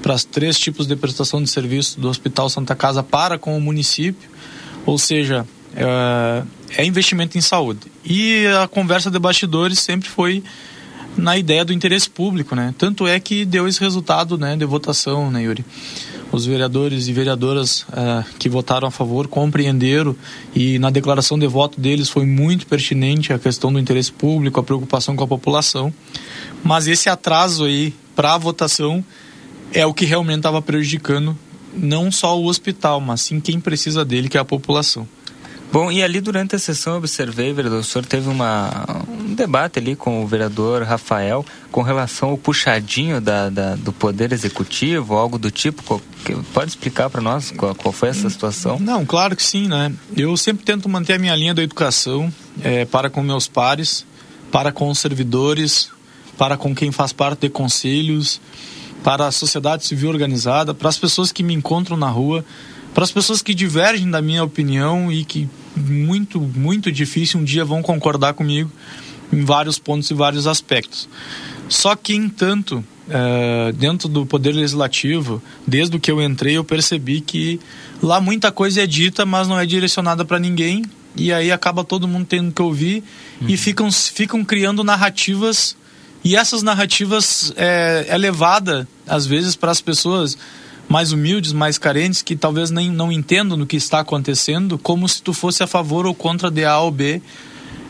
[0.00, 3.60] para os três tipos de prestação de serviço do Hospital Santa Casa para com o
[3.60, 4.30] município.
[4.86, 6.42] Ou seja, é,
[6.78, 7.80] é investimento em saúde.
[8.02, 10.42] E a conversa de bastidores sempre foi
[11.16, 12.74] na ideia do interesse público, né?
[12.76, 15.64] Tanto é que deu esse resultado, né, de votação, né, Yuri?
[16.30, 20.14] Os vereadores e vereadoras uh, que votaram a favor compreenderam
[20.54, 24.62] e na declaração de voto deles foi muito pertinente a questão do interesse público, a
[24.62, 25.92] preocupação com a população.
[26.62, 29.04] Mas esse atraso aí para a votação
[29.72, 31.36] é o que realmente estava prejudicando
[31.76, 35.06] não só o hospital, mas sim quem precisa dele, que é a população.
[35.72, 39.78] Bom, e ali durante a sessão eu observei, vereador, o senhor teve uma, um debate
[39.78, 45.38] ali com o vereador Rafael com relação ao puxadinho da, da do Poder Executivo, algo
[45.38, 46.00] do tipo.
[46.54, 48.78] Pode explicar para nós qual, qual, foi essa situação?
[48.78, 49.92] Não, claro que sim, né?
[50.16, 54.06] Eu sempre tento manter a minha linha da educação é, para com meus pares,
[54.50, 55.90] para com os servidores,
[56.38, 58.40] para com quem faz parte de conselhos,
[59.02, 62.44] para a sociedade civil organizada, para as pessoas que me encontram na rua
[62.96, 67.62] para as pessoas que divergem da minha opinião e que muito, muito difícil um dia
[67.62, 68.72] vão concordar comigo
[69.30, 71.06] em vários pontos e vários aspectos.
[71.68, 77.60] Só que, entanto, é, dentro do Poder Legislativo, desde que eu entrei, eu percebi que
[78.02, 80.82] lá muita coisa é dita, mas não é direcionada para ninguém,
[81.14, 83.04] e aí acaba todo mundo tendo que ouvir
[83.42, 83.46] uhum.
[83.46, 85.76] e ficam, ficam criando narrativas,
[86.24, 90.38] e essas narrativas é, é levada, às vezes, para as pessoas
[90.88, 95.22] mais humildes, mais carentes, que talvez nem não entendam do que está acontecendo, como se
[95.22, 97.20] tu fosse a favor ou contra de A ou B,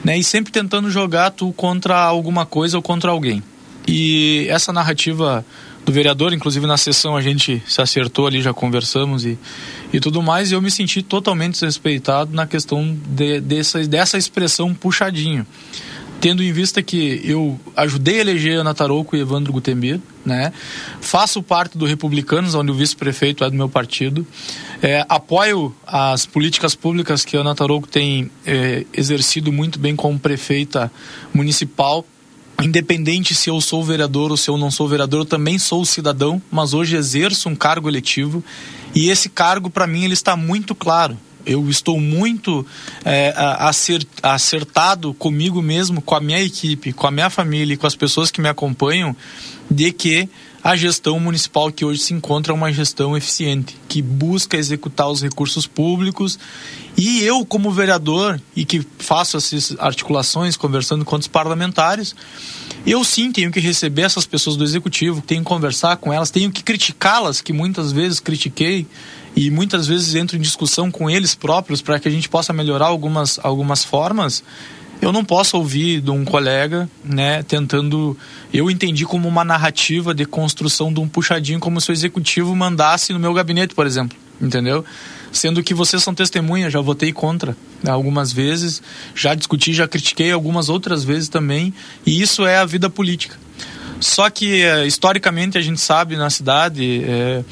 [0.04, 0.18] né?
[0.18, 3.42] E sempre tentando jogar tu contra alguma coisa ou contra alguém.
[3.86, 5.44] E essa narrativa
[5.84, 9.38] do vereador, inclusive na sessão a gente se acertou ali, já conversamos e,
[9.92, 14.74] e tudo mais, e eu me senti totalmente desrespeitado na questão de, dessa, dessa expressão
[14.74, 15.46] puxadinho
[16.20, 20.52] tendo em vista que eu ajudei a eleger Ana Tarouco e Evandro Gutembi, né?
[21.00, 24.26] Faço parte do Republicanos, onde o vice-prefeito é do meu partido.
[24.82, 30.18] É, apoio as políticas públicas que a Ana Tarouco tem é, exercido muito bem como
[30.18, 30.90] prefeita
[31.32, 32.04] municipal.
[32.62, 36.40] Independente se eu sou vereador ou se eu não sou vereador, eu também sou cidadão,
[36.50, 38.42] mas hoje exerço um cargo eletivo
[38.94, 42.66] e esse cargo, para mim, ele está muito claro eu estou muito
[43.04, 43.32] é,
[44.22, 48.30] acertado comigo mesmo, com a minha equipe, com a minha família e com as pessoas
[48.30, 49.16] que me acompanham,
[49.70, 50.28] de que
[50.66, 55.22] a gestão municipal que hoje se encontra é uma gestão eficiente, que busca executar os
[55.22, 56.36] recursos públicos.
[56.96, 62.16] E eu, como vereador, e que faço essas articulações, conversando com os parlamentares,
[62.84, 66.50] eu sim tenho que receber essas pessoas do executivo, tenho que conversar com elas, tenho
[66.50, 68.88] que criticá-las, que muitas vezes critiquei,
[69.36, 72.86] e muitas vezes entro em discussão com eles próprios para que a gente possa melhorar
[72.86, 74.42] algumas, algumas formas
[75.00, 78.16] eu não posso ouvir de um colega, né, tentando.
[78.52, 83.12] Eu entendi como uma narrativa de construção de um puxadinho, como se o executivo mandasse
[83.12, 84.16] no meu gabinete, por exemplo.
[84.40, 84.84] Entendeu?
[85.32, 88.82] Sendo que vocês são testemunhas, já votei contra né, algumas vezes,
[89.14, 91.74] já discuti, já critiquei algumas outras vezes também,
[92.04, 93.36] e isso é a vida política.
[93.98, 97.42] Só que, é, historicamente, a gente sabe na cidade, é,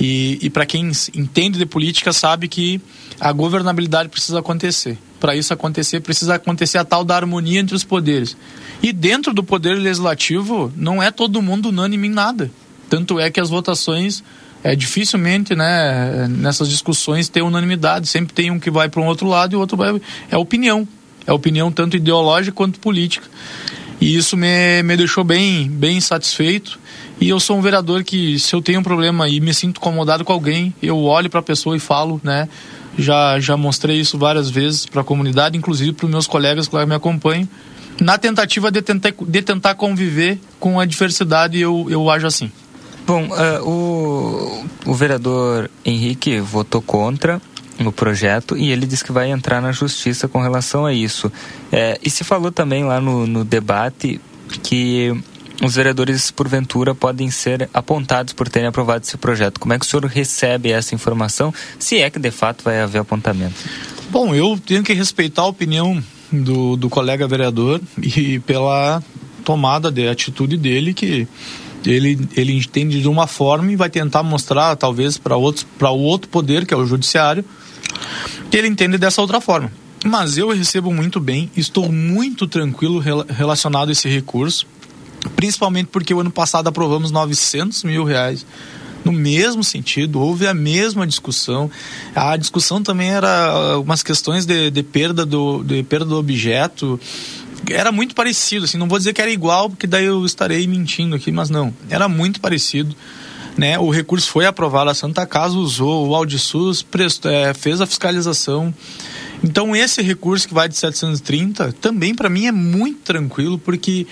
[0.00, 2.80] e, e para quem entende de política, sabe que
[3.20, 4.96] a governabilidade precisa acontecer.
[5.20, 8.34] Para isso acontecer, precisa acontecer a tal da harmonia entre os poderes.
[8.82, 12.50] E dentro do poder legislativo, não é todo mundo unânime em nada.
[12.88, 14.24] Tanto é que as votações
[14.64, 18.08] é dificilmente, né, nessas discussões ter unanimidade.
[18.08, 20.00] Sempre tem um que vai para um outro lado e o outro vai.
[20.30, 20.88] É opinião.
[21.26, 23.28] É opinião tanto ideológica quanto política.
[24.00, 26.80] E isso me, me deixou bem, bem satisfeito.
[27.20, 30.24] E eu sou um vereador que, se eu tenho um problema e me sinto incomodado
[30.24, 32.48] com alguém, eu olho para a pessoa e falo, né?
[32.98, 36.74] Já, já mostrei isso várias vezes para a comunidade, inclusive para os meus colegas que
[36.74, 37.46] lá me acompanham.
[38.00, 42.50] Na tentativa de tentar, de tentar conviver com a diversidade, eu, eu ajo assim.
[43.06, 47.40] Bom, uh, o, o vereador Henrique votou contra
[47.78, 51.30] no projeto e ele disse que vai entrar na justiça com relação a isso.
[51.70, 54.20] É, e se falou também lá no, no debate
[54.62, 55.14] que
[55.60, 59.60] os vereadores, porventura, podem ser apontados por terem aprovado esse projeto.
[59.60, 63.00] Como é que o senhor recebe essa informação, se é que de fato vai haver
[63.00, 63.54] apontamento?
[64.10, 66.02] Bom, eu tenho que respeitar a opinião
[66.32, 69.02] do, do colega vereador e pela
[69.44, 71.26] tomada de atitude dele que
[71.84, 76.66] ele, ele entende de uma forma e vai tentar mostrar, talvez, para o outro poder,
[76.66, 77.44] que é o judiciário,
[78.50, 79.70] que ele entende dessa outra forma.
[80.04, 84.66] Mas eu recebo muito bem, estou muito tranquilo relacionado a esse recurso,
[85.36, 88.44] principalmente porque o ano passado aprovamos 900 mil reais
[89.04, 91.70] no mesmo sentido, houve a mesma discussão.
[92.14, 97.00] A discussão também era umas questões de, de perda, do, de perda do objeto.
[97.70, 101.14] Era muito parecido, assim, não vou dizer que era igual, porque daí eu estarei mentindo
[101.14, 102.94] aqui, mas não, era muito parecido.
[103.56, 106.86] Né, o recurso foi aprovado, a Santa Casa usou, o Audisus
[107.24, 108.72] é, fez a fiscalização.
[109.42, 114.06] Então esse recurso que vai de 730 também para mim é muito tranquilo, porque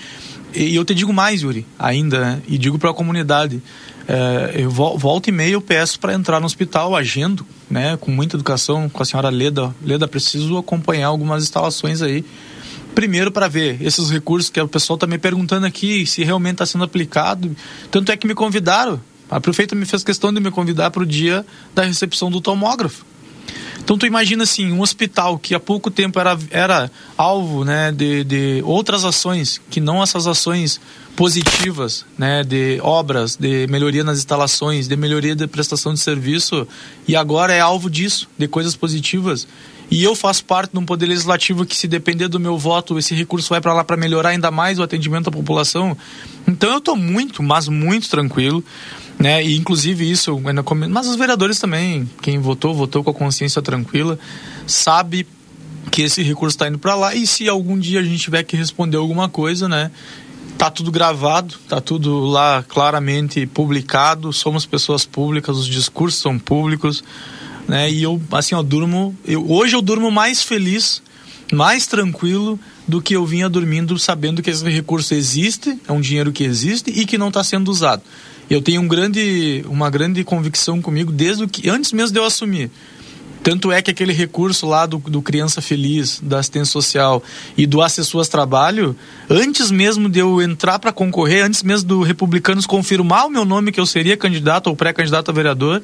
[0.54, 3.62] e eu te digo mais, Yuri, ainda, né, e digo para a comunidade,
[4.06, 8.36] é, eu volto e meio eu peço para entrar no hospital, agendo, né, com muita
[8.36, 9.74] educação, com a senhora Leda.
[9.82, 12.24] Leda, preciso acompanhar algumas instalações aí.
[12.94, 16.66] Primeiro para ver esses recursos que o pessoal está me perguntando aqui, se realmente está
[16.66, 17.54] sendo aplicado.
[17.90, 21.06] Tanto é que me convidaram, a prefeita me fez questão de me convidar para o
[21.06, 21.44] dia
[21.74, 23.04] da recepção do tomógrafo.
[23.78, 28.22] Então tu imagina assim, um hospital que há pouco tempo era, era alvo né, de,
[28.22, 30.80] de outras ações, que não essas ações
[31.16, 36.68] positivas, né, de obras, de melhoria nas instalações, de melhoria da prestação de serviço,
[37.08, 39.48] e agora é alvo disso, de coisas positivas.
[39.90, 43.14] E eu faço parte de um poder legislativo que, se depender do meu voto, esse
[43.14, 45.96] recurso vai para lá para melhorar ainda mais o atendimento à população.
[46.46, 48.62] Então eu estou muito, mas muito tranquilo
[49.18, 49.44] né?
[49.44, 50.40] E inclusive isso,
[50.90, 54.18] mas os vereadores também, quem votou, votou com a consciência tranquila,
[54.66, 55.26] sabe
[55.90, 58.56] que esse recurso está indo para lá e se algum dia a gente tiver que
[58.56, 59.90] responder alguma coisa, né?
[60.56, 67.02] Tá tudo gravado, tá tudo lá claramente publicado, somos pessoas públicas, os discursos são públicos,
[67.66, 67.90] né?
[67.90, 71.02] E eu assim, eu durmo, eu, hoje eu durmo mais feliz,
[71.52, 76.32] mais tranquilo do que eu vinha dormindo sabendo que esse recurso existe, é um dinheiro
[76.32, 78.02] que existe e que não está sendo usado.
[78.50, 82.70] Eu tenho um grande, uma grande convicção comigo desde que antes mesmo de eu assumir.
[83.42, 87.22] Tanto é que aquele recurso lá do, do Criança Feliz, da assistência social
[87.56, 88.96] e do Acessuas Trabalho,
[89.28, 93.72] antes mesmo de eu entrar para concorrer, antes mesmo do Republicanos confirmar o meu nome
[93.72, 95.82] que eu seria candidato ou pré-candidato a vereador,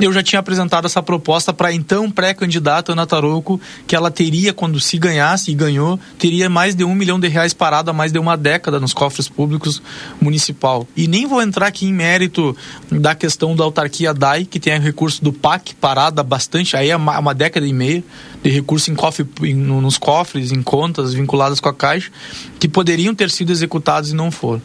[0.00, 4.80] eu já tinha apresentado essa proposta para então pré-candidata Ana Tarouco, que ela teria, quando
[4.80, 8.18] se ganhasse e ganhou, teria mais de um milhão de reais parado há mais de
[8.18, 9.82] uma década nos cofres públicos
[10.20, 10.86] municipal.
[10.96, 12.56] E nem vou entrar aqui em mérito
[12.90, 16.96] da questão da autarquia DAI, que tem recurso do PAC parado há bastante, aí é
[16.96, 18.02] uma, década e meia
[18.42, 22.10] de recurso em cofre, em, nos cofres, em contas vinculadas com a Caixa,
[22.58, 24.62] que poderiam ter sido executados e não foram.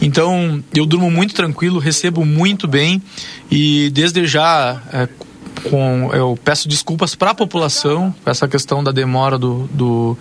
[0.00, 3.02] Então, eu durmo muito tranquilo, recebo muito bem
[3.50, 5.08] e desde já é,
[5.70, 10.18] com, eu peço desculpas para a população essa questão da demora do, do,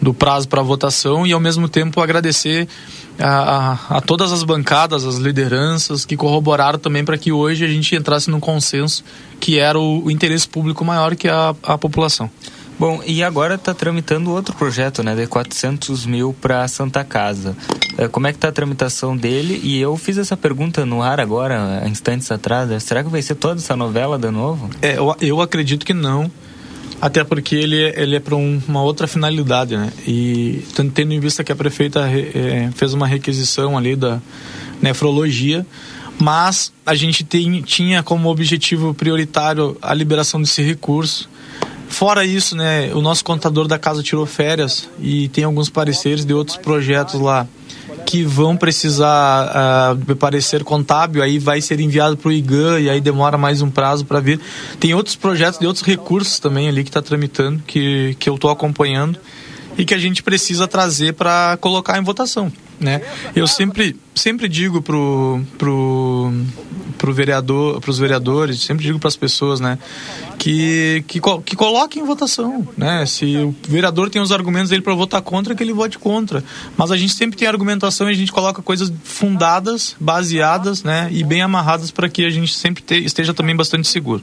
[0.00, 2.66] do prazo para votação e ao mesmo tempo agradecer
[3.20, 7.68] a, a, a, todas as bancadas, as lideranças que corroboraram também para que hoje a
[7.68, 9.04] gente entrasse num consenso
[9.38, 12.30] que era o, o interesse público maior que a, a população.
[12.78, 17.54] Bom, e agora está tramitando outro projeto, né, de 400 mil para Santa Casa.
[17.98, 19.60] É, como é que está a tramitação dele?
[19.62, 22.82] E eu fiz essa pergunta no ar agora, instantes atrás.
[22.82, 24.70] Será que vai ser toda essa novela de novo?
[24.80, 26.30] É, eu, eu acredito que não
[27.00, 29.92] até porque ele, ele é para um, uma outra finalidade, né?
[30.06, 30.62] E
[30.94, 34.20] tendo em vista que a prefeita é, fez uma requisição ali da
[34.82, 35.66] nefrologia,
[36.18, 41.28] mas a gente tem, tinha como objetivo prioritário a liberação desse recurso.
[41.88, 46.32] Fora isso, né, o nosso contador da casa tirou férias e tem alguns pareceres de
[46.32, 47.48] outros projetos lá
[48.10, 53.00] que vão precisar uh, parecer contábil, aí vai ser enviado para o IGAN e aí
[53.00, 54.40] demora mais um prazo para vir.
[54.80, 58.50] Tem outros projetos de outros recursos também ali que está tramitando, que, que eu estou
[58.50, 59.16] acompanhando
[59.78, 62.50] e que a gente precisa trazer para colocar em votação,
[62.80, 63.02] né?
[63.36, 66.32] Eu sempre sempre digo pro pro
[66.98, 69.78] pro vereador, para os vereadores, sempre digo para as pessoas, né,
[70.38, 73.06] que, que que coloquem em votação, né?
[73.06, 76.44] Se o vereador tem os argumentos dele para votar contra, que ele vote contra.
[76.76, 81.24] Mas a gente sempre tem argumentação e a gente coloca coisas fundadas, baseadas, né, e
[81.24, 84.22] bem amarradas para que a gente sempre te, esteja também bastante seguro.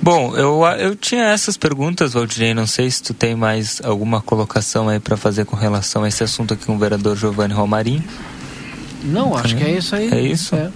[0.00, 2.54] Bom, eu, eu tinha essas perguntas, Valdirei.
[2.54, 6.24] Não sei se tu tem mais alguma colocação aí para fazer com relação a esse
[6.24, 8.02] assunto aqui com o vereador Giovanni Romarim.
[9.04, 10.08] Não, acho que é isso aí.
[10.12, 10.54] É isso?
[10.54, 10.70] É.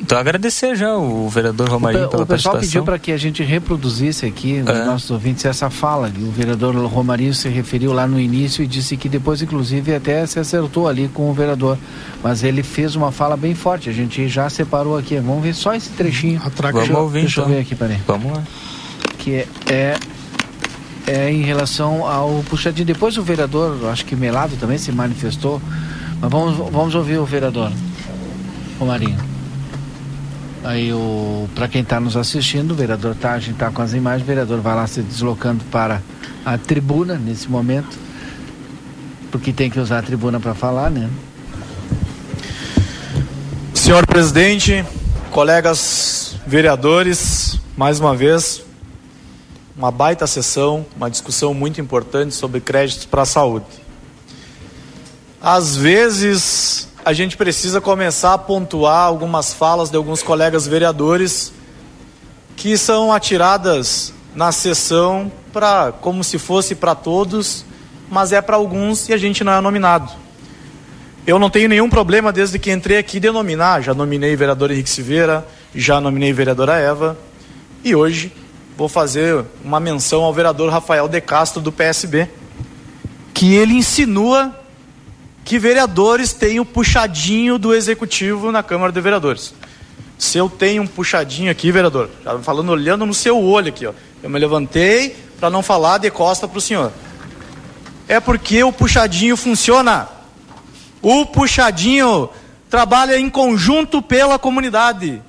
[0.00, 2.52] Então agradecer já o vereador Romarinho pela participação.
[2.52, 4.84] O pessoal pediu para que a gente reproduzisse aqui nos é.
[4.84, 6.12] nossos ouvintes essa fala.
[6.18, 10.38] O vereador Romarinho se referiu lá no início e disse que depois, inclusive, até se
[10.38, 11.78] acertou ali com o vereador.
[12.22, 13.88] Mas ele fez uma fala bem forte.
[13.88, 15.16] A gente já separou aqui.
[15.16, 16.40] Vamos ver só esse trechinho.
[16.40, 17.50] Vamos deixa, ouvir, deixa então.
[17.50, 17.98] eu ver aqui, peraí.
[18.06, 18.42] Vamos lá.
[19.18, 19.96] Que é, é,
[21.06, 22.86] é em relação ao puxadinho.
[22.86, 25.62] Depois o vereador, acho que Melado também se manifestou.
[26.20, 27.72] Mas vamos, vamos ouvir o vereador
[28.82, 29.18] Romarinho.
[30.64, 34.22] Aí o para quem está nos assistindo, o vereador tá, gente está com as imagens,
[34.22, 36.02] o vereador vai lá se deslocando para
[36.44, 37.96] a tribuna nesse momento,
[39.30, 41.08] porque tem que usar a tribuna para falar, né?
[43.72, 44.84] Senhor presidente,
[45.30, 48.64] colegas vereadores, mais uma vez,
[49.76, 53.66] uma baita sessão, uma discussão muito importante sobre créditos para a saúde.
[55.40, 61.52] Às vezes a gente precisa começar a pontuar algumas falas de alguns colegas vereadores
[62.56, 67.64] que são atiradas na sessão para como se fosse para todos,
[68.08, 70.12] mas é para alguns e a gente não é nominado.
[71.26, 75.46] Eu não tenho nenhum problema desde que entrei aqui denominar, já nominei vereador Henrique Silveira,
[75.74, 77.18] já nominei vereadora Eva
[77.82, 78.32] e hoje
[78.76, 82.28] vou fazer uma menção ao vereador Rafael De Castro do PSB,
[83.34, 84.61] que ele insinua
[85.44, 89.54] que vereadores têm o puxadinho do executivo na Câmara de Vereadores.
[90.18, 93.92] Se eu tenho um puxadinho aqui, vereador, já falando, olhando no seu olho aqui, ó,
[94.22, 96.92] eu me levantei para não falar de costa para o senhor.
[98.06, 100.08] É porque o puxadinho funciona.
[101.00, 102.30] O puxadinho
[102.70, 105.20] trabalha em conjunto pela comunidade,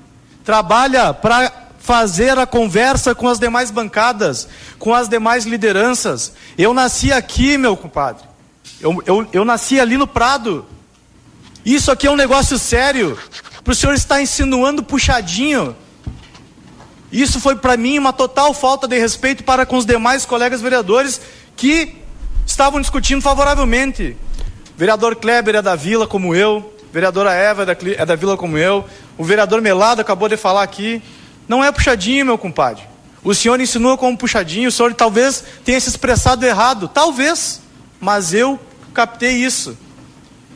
[0.44, 6.32] trabalha para fazer a conversa com as demais bancadas, com as demais lideranças.
[6.56, 8.33] Eu nasci aqui, meu compadre.
[8.84, 10.66] Eu, eu, eu nasci ali no Prado.
[11.64, 13.18] Isso aqui é um negócio sério.
[13.64, 15.74] Para o senhor estar insinuando puxadinho.
[17.10, 21.18] Isso foi para mim uma total falta de respeito para com os demais colegas vereadores
[21.56, 21.96] que
[22.44, 24.18] estavam discutindo favoravelmente.
[24.76, 26.70] Vereador Kleber é da Vila, como eu.
[26.92, 28.84] Vereadora Eva é da, é da Vila, como eu.
[29.16, 31.02] O vereador Melado acabou de falar aqui.
[31.48, 32.82] Não é puxadinho, meu compadre.
[33.22, 34.68] O senhor insinua como puxadinho.
[34.68, 36.86] O senhor talvez tenha se expressado errado.
[36.86, 37.62] Talvez.
[37.98, 38.60] Mas eu
[38.94, 39.76] captei isso.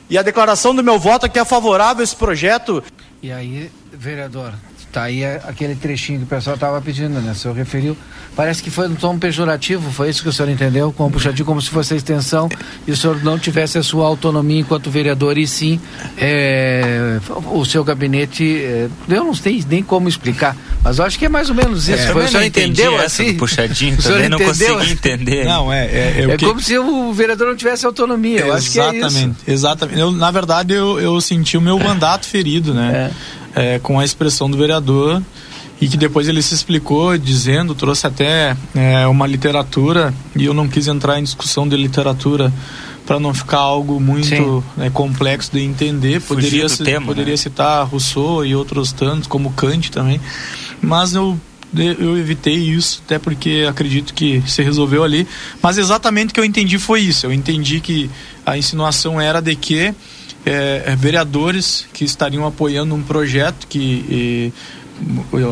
[0.09, 2.82] E a declaração do meu voto é que é favorável a esse projeto.
[3.23, 4.55] E aí, vereador,
[4.93, 7.32] tá aí aquele trechinho que o pessoal estava pedindo, né?
[7.32, 7.97] O senhor referiu.
[8.35, 10.93] Parece que foi um tom pejorativo, foi isso que o senhor entendeu?
[10.93, 12.48] Com o puxadinho como se fosse a extensão
[12.86, 15.81] e o senhor não tivesse a sua autonomia enquanto vereador e sim
[16.16, 17.19] é,
[17.52, 18.44] o seu gabinete.
[18.44, 21.89] É, eu não sei nem como explicar, mas eu acho que é mais ou menos
[21.89, 22.02] isso.
[22.02, 23.36] É, foi, o senhor entendeu assim?
[23.36, 24.93] puxadinho o também não consegui assim?
[24.93, 25.44] entender.
[25.44, 25.86] Não, é.
[25.86, 26.47] É, é, é que...
[26.47, 28.40] como se o vereador não tivesse autonomia.
[28.40, 29.35] Eu acho que é isso.
[29.47, 29.98] Exatamente.
[29.98, 33.10] Eu, na verdade, eu, eu senti o meu mandato ferido, né?
[33.12, 35.23] É é, com a expressão do vereador
[35.81, 40.69] e que depois ele se explicou dizendo, trouxe até é, uma literatura e eu não
[40.69, 42.53] quis entrar em discussão de literatura
[43.07, 46.20] para não ficar algo muito né, complexo de entender.
[46.20, 47.37] Poderia, tema, poderia né?
[47.37, 50.20] citar Rousseau e outros tantos, como Kant também,
[50.83, 51.39] mas eu
[51.75, 55.29] eu evitei isso, até porque acredito que se resolveu ali.
[55.62, 57.27] Mas exatamente o que eu entendi foi isso.
[57.27, 58.11] Eu entendi que
[58.47, 59.95] a insinuação era de que
[60.49, 64.53] é, é, vereadores que estariam apoiando um projeto que e,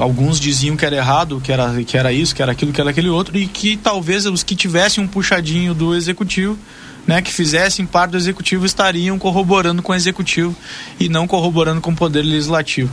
[0.00, 2.90] alguns diziam que era errado, que era, que era isso, que era aquilo, que era
[2.90, 6.58] aquele outro, e que talvez os que tivessem um puxadinho do executivo
[7.06, 10.54] né, que fizessem parte do executivo estariam corroborando com o executivo
[10.98, 12.90] e não corroborando com o poder legislativo.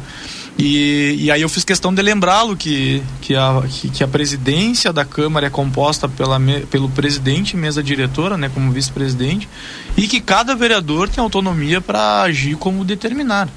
[0.58, 4.94] E, e aí eu fiz questão de lembrá-lo que, que, a, que, que, a presidência
[4.94, 9.50] da Câmara é composta pela, pelo presidente mesa diretora, né, como vice-presidente,
[9.98, 13.50] e que cada vereador tem autonomia para agir como determinar.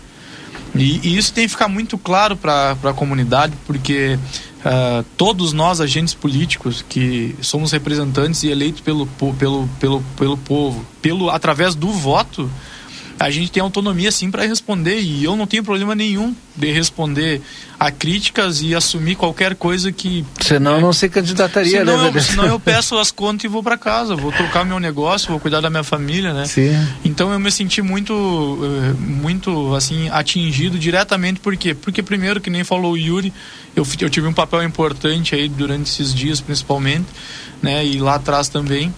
[0.75, 4.19] E, e, isso tem que ficar muito claro para a comunidade, porque
[4.65, 9.07] uh, todos nós, agentes políticos, que somos representantes e eleitos pelo,
[9.39, 12.51] pelo, pelo, pelo povo, pelo, através do voto,
[13.19, 17.41] a gente tem autonomia sim para responder e eu não tenho problema nenhum de responder
[17.79, 22.23] a críticas e assumir qualquer coisa que senão né, não se candidataria senão, né, eu,
[22.23, 25.61] senão eu peço as contas e vou para casa vou tocar meu negócio vou cuidar
[25.61, 26.45] da minha família né?
[26.47, 26.73] Sim.
[27.05, 31.41] então eu me senti muito eh, muito assim atingido diretamente.
[31.41, 31.75] Por quê?
[31.75, 33.33] Porque primeiro que nem falou o Yuri
[33.75, 37.07] eu, eu tive um papel importante aí durante esses dias principalmente
[37.63, 38.93] né e lá atrás também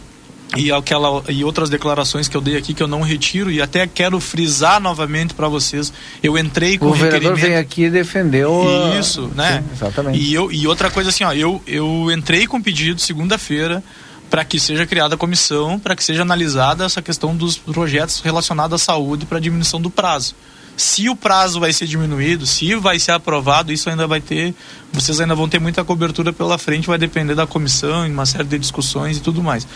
[0.57, 3.87] e aquela e outras declarações que eu dei aqui que eu não retiro e até
[3.87, 5.93] quero frisar novamente para vocês.
[6.23, 8.65] Eu entrei com o vereador vem aqui e defendeu
[8.99, 9.62] isso né?
[9.62, 10.19] Sim, exatamente.
[10.19, 13.83] E eu e outra coisa assim ó eu eu entrei com pedido segunda-feira
[14.31, 18.81] para que seja criada a comissão para que seja analisada essa questão dos projetos relacionados
[18.81, 20.35] à saúde para diminuição do prazo
[20.79, 24.55] se o prazo vai ser diminuído, se vai ser aprovado, isso ainda vai ter,
[24.93, 28.57] vocês ainda vão ter muita cobertura pela frente, vai depender da comissão, uma série de
[28.61, 29.67] discussões e tudo mais.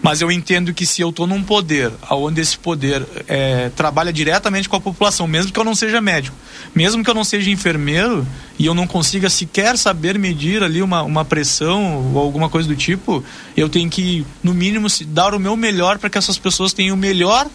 [0.00, 4.68] Mas eu entendo que se eu estou num poder, onde esse poder é, trabalha diretamente
[4.68, 6.36] com a população, mesmo que eu não seja médico,
[6.72, 8.24] mesmo que eu não seja enfermeiro
[8.56, 12.76] e eu não consiga sequer saber medir ali uma, uma pressão ou alguma coisa do
[12.76, 13.24] tipo,
[13.56, 16.98] eu tenho que, no mínimo, dar o meu melhor para que essas pessoas tenham o
[16.98, 17.48] melhor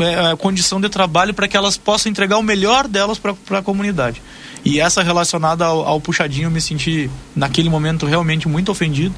[0.00, 4.20] é, condição de trabalho para que elas possam entregar o melhor delas para a comunidade.
[4.64, 9.14] E essa relacionada ao, ao, puxadinho, eu me senti naquele momento realmente muito ofendido.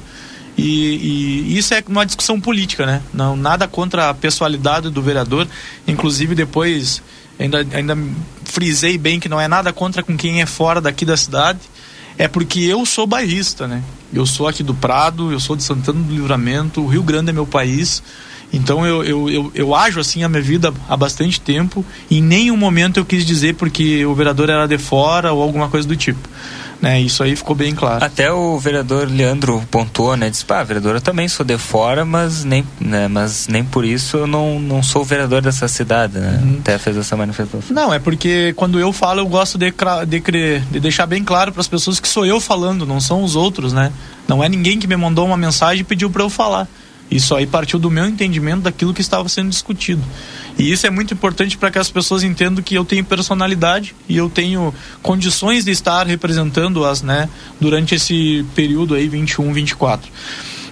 [0.57, 3.01] E, e, isso é uma discussão política, né?
[3.13, 5.47] Não, nada contra a pessoalidade do vereador.
[5.87, 7.01] Inclusive, depois
[7.39, 7.97] ainda, ainda
[8.43, 11.59] frisei bem que não é nada contra com quem é fora daqui da cidade.
[12.17, 13.83] É porque eu sou bairrista, né?
[14.11, 17.33] Eu sou aqui do Prado, eu sou de Santana do Livramento, o Rio Grande é
[17.33, 18.01] meu país.
[18.51, 22.21] Então eu, eu, eu, eu ajo assim a minha vida há bastante tempo e em
[22.21, 25.95] nenhum momento eu quis dizer porque o vereador era de fora ou alguma coisa do
[25.95, 26.27] tipo.
[26.79, 28.05] Né, isso aí ficou bem claro.
[28.05, 30.29] Até o vereador Leandro pontuou, né?
[30.29, 34.17] Disse, pá, vereador, eu também sou de fora, mas nem, né, mas nem por isso
[34.17, 36.39] eu não, não sou vereador dessa cidade, né?
[36.39, 36.57] Uhum.
[36.59, 37.75] Até fez essa manifestação.
[37.75, 39.73] Não, é porque quando eu falo, eu gosto de,
[40.07, 43.35] de, de deixar bem claro para as pessoas que sou eu falando, não são os
[43.35, 43.91] outros, né?
[44.27, 46.67] Não é ninguém que me mandou uma mensagem e pediu para eu falar.
[47.09, 50.03] Isso aí partiu do meu entendimento daquilo que estava sendo discutido.
[50.57, 54.17] E isso é muito importante para que as pessoas entendam que eu tenho personalidade e
[54.17, 57.29] eu tenho condições de estar representando-as, né,
[57.61, 60.09] durante esse período aí 21, 24.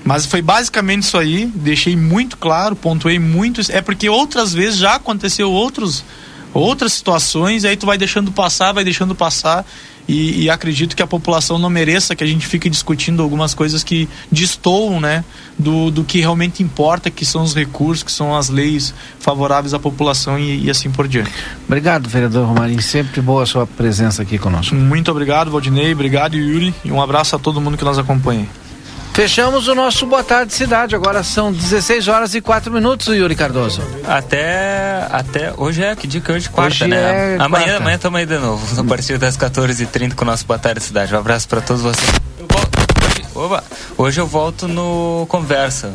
[0.03, 4.95] Mas foi basicamente isso aí, deixei muito claro, pontuei muito, é porque outras vezes já
[4.95, 6.03] aconteceu outros
[6.53, 9.66] outras situações, aí tu vai deixando passar, vai deixando passar
[10.07, 13.84] e, e, acredito que a população não mereça que a gente fique discutindo algumas coisas
[13.84, 15.23] que destoam né,
[15.57, 19.80] do, do que realmente importa, que são os recursos, que são as leis favoráveis à
[19.80, 21.32] população e, e assim por diante.
[21.65, 22.82] Obrigado, vereador Romarinho.
[22.82, 24.76] Sempre boa a sua presença aqui conosco.
[24.76, 25.94] Muito obrigado, Valdinei.
[25.94, 26.73] Obrigado, Yuri.
[26.84, 28.48] E um abraço a todo mundo que nos acompanha.
[29.16, 30.94] Fechamos o nosso Boa Tarde Cidade.
[30.94, 33.82] Agora são 16 horas e 4 minutos, Yuri Cardoso.
[34.06, 35.08] Até.
[35.10, 36.50] até hoje é que dia que hoje?
[36.50, 37.36] Quarta, hoje né?
[37.36, 37.78] É amanhã, quarta.
[37.78, 38.82] amanhã estamos aí de novo.
[38.82, 41.16] A partir das 14h30 com o nosso Boa Tarde Cidade.
[41.16, 42.12] Um abraço para todos vocês.
[42.38, 43.64] Eu volto, hoje, oba,
[43.98, 45.94] hoje eu volto no Conversa.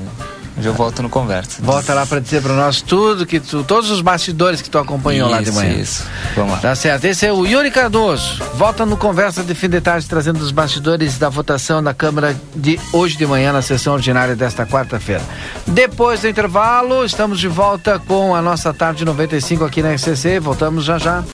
[0.59, 1.63] Hoje eu volto no Conversa.
[1.63, 5.29] Volta lá para dizer para nós tudo, que tu, todos os bastidores que tu acompanhou
[5.29, 5.75] isso, lá de manhã.
[5.75, 6.05] Isso,
[6.35, 6.59] vamos lá.
[6.59, 7.05] Tá certo.
[7.05, 8.43] Esse é o Yuri Cardoso.
[8.55, 12.79] Volta no Conversa de fim de tarde, trazendo os bastidores da votação na Câmara de
[12.93, 15.23] hoje de manhã, na sessão ordinária desta quarta-feira.
[15.67, 20.41] Depois do intervalo, estamos de volta com a nossa tarde 95 aqui na RCC.
[20.41, 21.25] Voltamos já já.